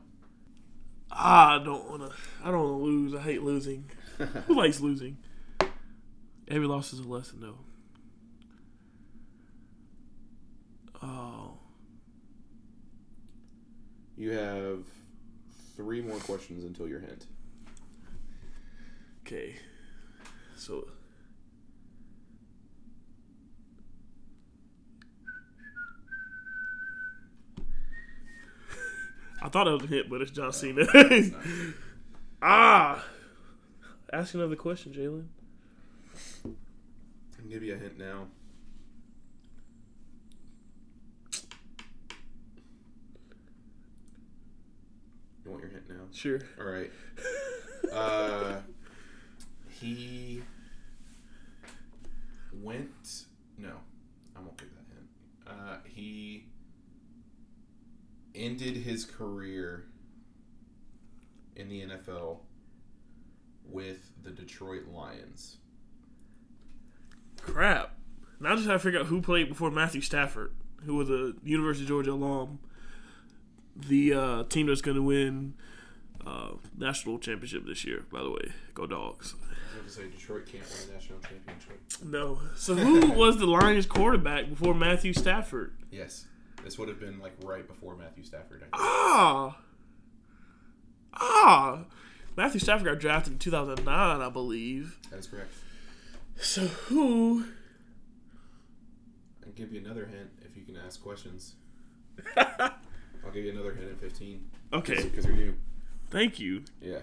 [1.10, 2.10] Ah, I don't wanna.
[2.44, 3.14] I don't wanna lose.
[3.14, 3.90] I hate losing.
[4.46, 5.18] Who likes losing?
[6.48, 7.58] Every loss is a lesson, though.
[11.02, 11.58] Oh,
[14.16, 14.84] You have
[15.76, 17.26] three more questions until your hint.
[19.26, 19.56] Okay.
[20.56, 20.86] So.
[29.42, 30.86] I thought it was a hit, but it's John Cena.
[32.42, 33.04] ah!
[34.12, 35.26] Ask another question, Jalen.
[36.44, 36.50] I
[37.36, 38.28] can give you a hint now.
[45.44, 46.04] You want your hint now?
[46.12, 46.40] Sure.
[46.58, 46.92] All right.
[47.92, 48.56] Uh,
[49.80, 50.42] he
[52.52, 53.24] went.
[53.58, 53.72] No,
[54.36, 55.08] I won't give that hint.
[55.46, 56.46] Uh, he
[58.34, 59.86] ended his career
[61.54, 62.38] in the NFL
[63.64, 65.56] with the Detroit Lions.
[67.40, 67.94] Crap.
[68.40, 70.52] Now I just have to figure out who played before Matthew Stafford,
[70.84, 72.58] who was a University of Georgia alum.
[73.74, 75.54] The uh, team that's going to win
[76.26, 78.52] uh, national championship this year, by the way.
[78.74, 79.34] Go Dogs.
[79.84, 81.80] To say Detroit can't win a national championship.
[82.02, 82.40] No.
[82.56, 85.76] So who was the Lions quarterback before Matthew Stafford?
[85.90, 86.26] Yes,
[86.64, 88.64] this would have been like right before Matthew Stafford.
[88.64, 88.66] I.
[88.72, 89.58] Ah.
[91.14, 91.84] Ah.
[92.36, 94.98] Matthew Stafford got drafted in 2009, I believe.
[95.10, 95.52] That is correct.
[96.38, 97.46] So who?
[99.44, 101.54] I'll give you another hint if you can ask questions.
[102.36, 104.50] I'll give you another hint at 15.
[104.72, 105.02] Okay.
[105.04, 105.54] Because you're new.
[106.10, 106.64] Thank you.
[106.80, 106.98] Yeah.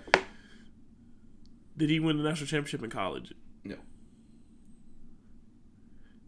[1.75, 3.33] Did he win the national championship in college?
[3.63, 3.77] No.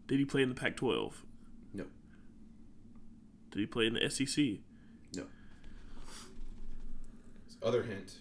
[0.08, 1.14] Did he play in the Pac-12?
[1.74, 1.86] No.
[3.52, 4.46] Did he play in the SEC?
[5.16, 5.24] No.
[7.62, 8.20] other hint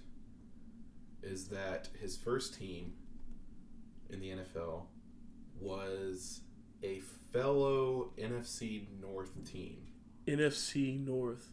[1.23, 2.93] is that his first team
[4.11, 4.83] in the NFL
[5.61, 6.43] was
[6.83, 7.01] a
[7.33, 9.79] fellow NFC North team.
[10.27, 11.51] NFC North.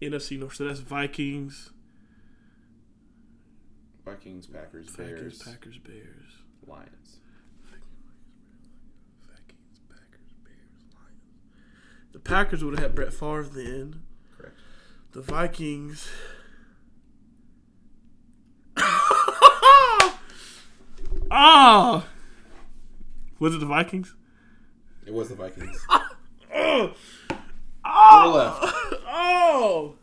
[0.00, 0.54] NFC North.
[0.56, 1.70] So that's Vikings,
[4.04, 6.32] Vikings, Packers, Packers, Bears, Packers, Bears.
[6.66, 7.18] Lions.
[9.30, 12.12] Vikings, Packers, Bears, Lions.
[12.12, 14.02] The Packers would have had Brett Favre then.
[14.36, 14.56] Correct.
[15.12, 16.08] The Vikings.
[21.34, 22.04] Ah!
[23.38, 24.14] Was it the Vikings?
[25.06, 25.78] It was the Vikings.
[26.54, 26.88] Oh!
[27.28, 27.34] To
[27.88, 28.74] the left.
[29.14, 29.94] Oh!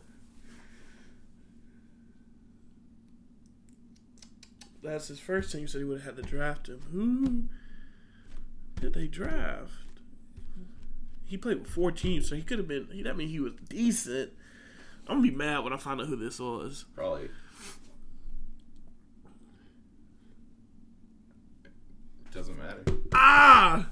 [4.82, 6.80] That's his first team, so he would have had to draft him.
[6.92, 7.44] Who
[8.80, 9.72] did they draft?
[11.24, 12.88] He played with four teams, so he could have been.
[13.04, 14.32] That mean he was decent.
[15.06, 16.86] I'm gonna be mad when I find out who this was.
[16.94, 17.28] Probably.
[22.32, 22.84] Doesn't matter.
[23.12, 23.88] Ah!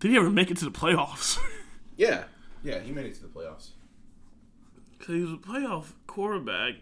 [0.00, 1.38] Did he ever make it to the playoffs?
[1.96, 2.24] Yeah.
[2.64, 3.68] Yeah, he made it to the playoffs.
[4.98, 6.74] Because he was a playoff quarterback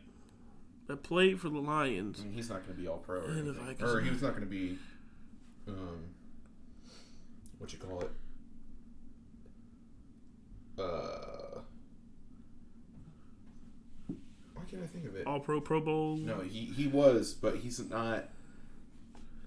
[0.93, 2.21] that played for the Lions.
[2.21, 3.21] I mean, he's not going to be all pro.
[3.21, 3.87] Or, And anything.
[3.87, 4.77] Or he was not going to be,
[5.67, 6.05] um,
[7.59, 8.11] what you call it?
[10.79, 11.61] Uh,
[14.55, 15.27] why can't I think of it?
[15.27, 16.17] All Pro, Pro Bowl.
[16.17, 18.29] No, he, he was, but he's not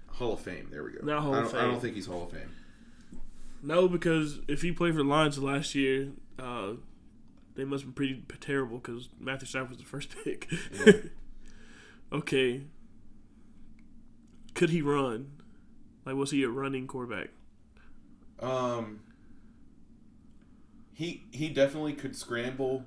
[0.08, 0.68] Hall of Fame.
[0.70, 1.04] There we go.
[1.04, 1.70] Not Hall I of don't, I Fame.
[1.72, 2.50] don't think he's Hall of Fame.
[3.62, 6.08] No, because if he played for the Lions last year,
[6.40, 6.72] uh,
[7.54, 10.48] they must been pretty terrible because Matthew Stafford was the first pick.
[12.16, 12.62] okay.
[14.54, 15.32] Could he run?
[16.04, 17.28] Like, was he a running quarterback?
[18.40, 19.00] Um,
[20.92, 22.84] he he definitely could scramble,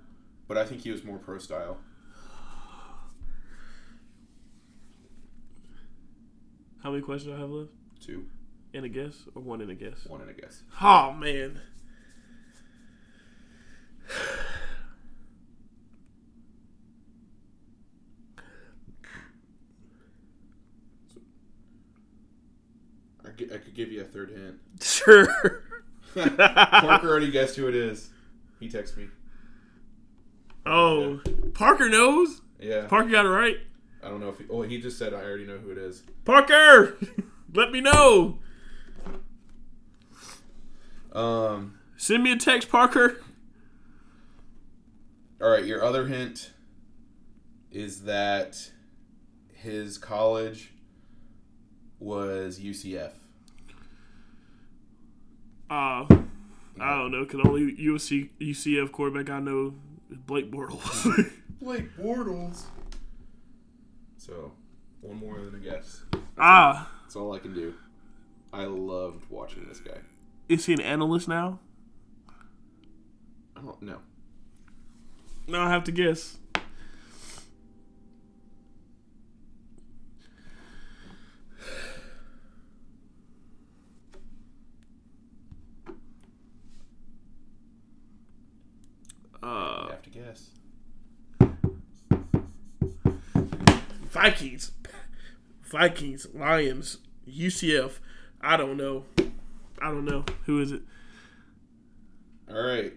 [0.47, 1.77] but I think he was more pro style.
[6.83, 7.71] How many questions do I have left?
[7.99, 8.25] Two,
[8.73, 10.05] In a guess or one in a guess?
[10.07, 10.63] one in a guess.
[10.81, 11.59] Oh man.
[23.25, 24.55] I, gi- I could give you a third hint.
[24.81, 25.63] Sure.
[26.15, 28.09] Parker already guessed who it is.
[28.59, 29.07] He texted me.
[30.65, 31.21] Oh,
[31.53, 32.41] Parker knows.
[32.59, 33.57] Yeah, Parker got it right.
[34.03, 34.45] I don't know if he.
[34.49, 36.03] Oh, he just said I already know who it is.
[36.25, 36.97] Parker,
[37.53, 38.39] let me know.
[41.13, 41.79] Um.
[41.97, 43.21] Send me a text, Parker.
[45.41, 46.51] All right, your other hint
[47.71, 48.71] is that
[49.53, 50.71] his college
[51.99, 53.11] was UCF.
[55.69, 56.05] Uh,
[56.79, 57.25] I don't know.
[57.25, 59.73] Cause only USC UCF quarterback I know
[60.11, 61.31] is Blake Bortles.
[61.61, 62.63] Blake Bortles.
[64.17, 64.51] So,
[65.01, 66.03] one more than a guess.
[66.37, 67.73] ah, That's all I can do.
[68.51, 69.99] I loved watching this guy.
[70.47, 71.59] is he an analyst now?
[73.55, 73.99] I don't know.
[75.47, 76.37] No, I have to guess.
[89.41, 90.49] I Uh, have to guess.
[94.09, 94.71] Vikings,
[95.63, 97.99] Vikings, Lions, UCF.
[98.41, 99.05] I don't know.
[99.81, 100.25] I don't know.
[100.45, 100.81] Who is it?
[102.49, 102.93] All right.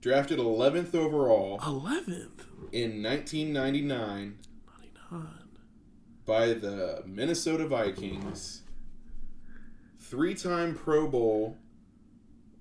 [0.00, 2.44] Drafted 11th overall Eleventh.
[2.72, 4.38] in 1999
[6.24, 8.62] by the Minnesota Vikings.
[9.98, 11.56] Three time Pro Bowl.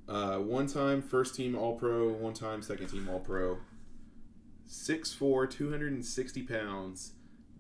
[0.08, 3.58] Uh, one time first team All Pro, one time second team All Pro.
[4.70, 7.14] 6'4, 260 pounds.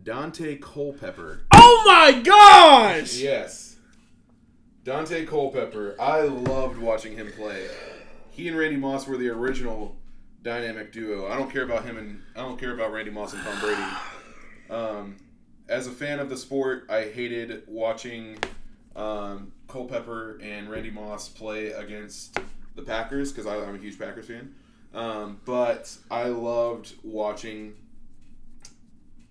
[0.04, 1.42] Daunte Culpepper.
[1.54, 3.18] Oh my gosh!
[3.18, 3.78] Yes.
[4.84, 5.96] Daunte Culpepper.
[6.00, 7.68] I loved watching him play.
[8.30, 9.98] He and Randy Moss were the original
[10.44, 11.28] dynamic duo.
[11.28, 13.84] I don't care about him and I don't care about Randy Moss and Tom Brady.
[14.70, 15.18] Um,
[15.68, 18.38] as a fan of the sport, I hated watching
[18.96, 22.40] um, Culpepper and Randy Moss play against
[22.76, 24.54] the Packers because I'm a huge Packers fan.
[24.94, 27.74] Um, but I loved watching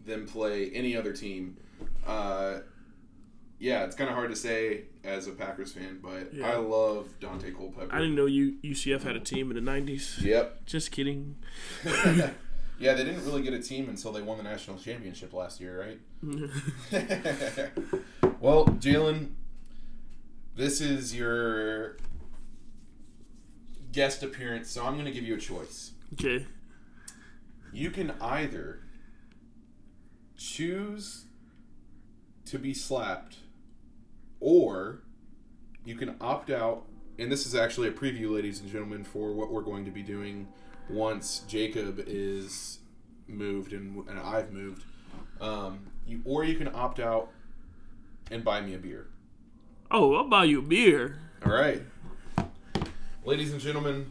[0.04, 1.56] them play any other team.
[2.06, 2.58] Uh,
[3.58, 6.50] yeah, it's kind of hard to say as a Packers fan, but Yeah.
[6.50, 7.92] I love Daunte Culpepper.
[7.94, 10.18] I didn't know you UCF had a team in the nineties.
[10.22, 10.66] Yep.
[10.66, 11.36] Just kidding.
[11.84, 12.30] yeah,
[12.78, 15.98] they didn't really get a team until they won the national championship last year, right?
[18.40, 19.30] well, Jalen,
[20.56, 21.96] this is your
[23.92, 25.92] guest appearance, so I'm going to give you a choice.
[26.14, 26.46] Okay.
[27.72, 28.80] you can either
[30.36, 31.24] choose
[32.44, 33.36] to be slapped
[34.40, 35.00] or
[35.84, 36.84] you can opt out
[37.18, 40.02] and this is actually a preview ladies and gentlemen for what we're going to be
[40.02, 40.46] doing
[40.88, 42.78] once jacob is
[43.26, 44.84] moved and, and i've moved
[45.40, 47.30] um, you, or you can opt out
[48.30, 49.08] and buy me a beer
[49.90, 51.18] Oh, I'll buy you a beer.
[51.44, 51.82] all right
[53.24, 54.10] ladies and gentlemen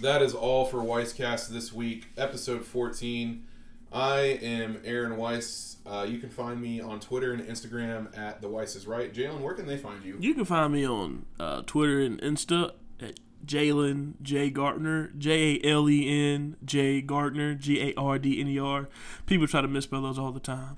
[0.00, 3.44] that is all for wisecast this week episode 14
[3.92, 8.48] i am aaron weiss uh, you can find me on twitter and instagram at the
[8.48, 11.62] weiss is right jalen where can they find you You can find me on uh,
[11.62, 17.80] Twitter and Insta at Jalen J Gardner, J A L E N J Gardner, G
[17.80, 18.88] A R D N E R.
[19.26, 20.76] People try to misspell those all the time.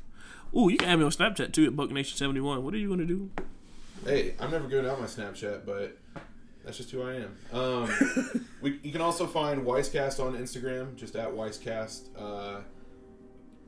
[0.56, 2.60] Ooh, you can add me on Snapchat too at BuckNation71.
[2.62, 3.30] What are you going to do?
[4.04, 5.98] Hey, I'm never giving out my Snapchat, but
[6.64, 7.36] that's just who I am.
[7.52, 12.08] Um, we, you can also find Wisecast on Instagram, just at Wisecast.
[12.18, 12.60] Uh,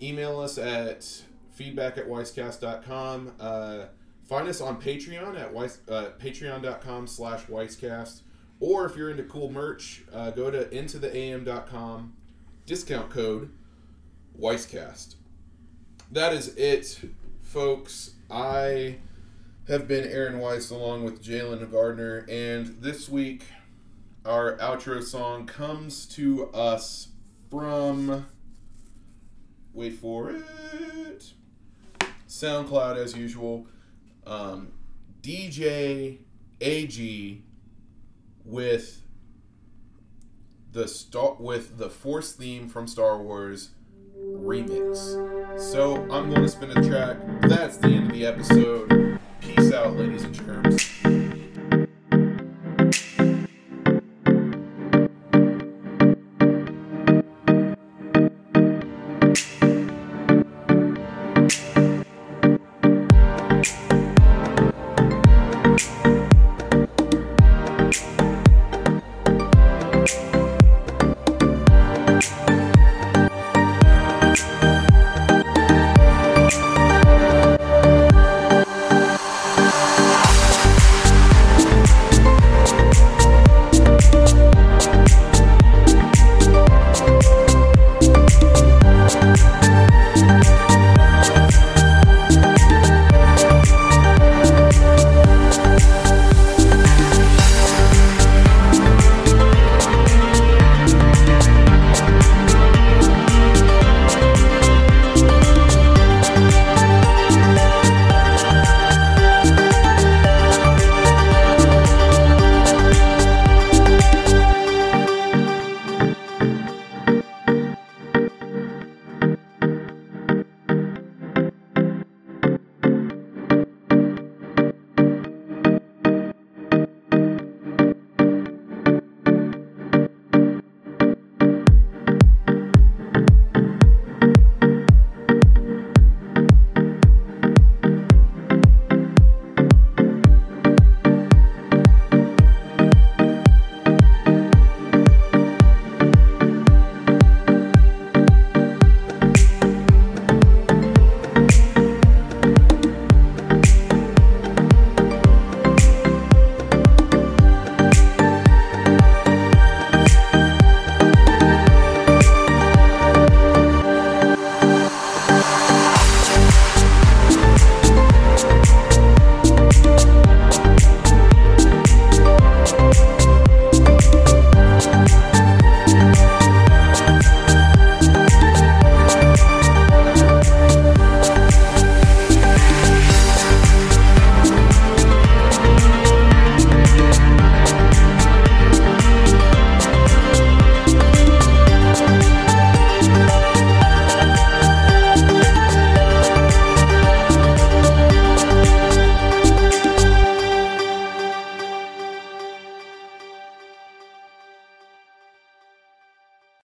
[0.00, 1.06] email us at
[1.50, 3.32] feedback at wisecast.com.
[3.38, 3.84] Uh,
[4.24, 8.22] find us on Patreon at Weiss, uh, patreon.com slash Wisecast.
[8.58, 12.14] Or if you're into cool merch, uh, go to intotheam.com,
[12.64, 13.52] discount code
[14.40, 15.16] Wisecast.
[16.10, 17.00] That is it,
[17.42, 18.12] folks.
[18.30, 18.96] I
[19.72, 23.44] have been Aaron Weiss along with Jalen Gardner, and this week
[24.22, 27.08] our outro song comes to us
[27.50, 28.26] from.
[29.72, 31.32] Wait for it.
[32.28, 33.66] SoundCloud as usual.
[34.26, 34.72] Um,
[35.22, 36.18] DJ
[36.60, 37.42] AG
[38.44, 39.00] with
[40.72, 43.70] the star with the Force theme from Star Wars
[44.20, 45.58] remix.
[45.58, 47.16] So I'm going to spin a track.
[47.48, 49.11] That's the end of the episode.
[49.56, 50.91] Peace out, ladies and germs.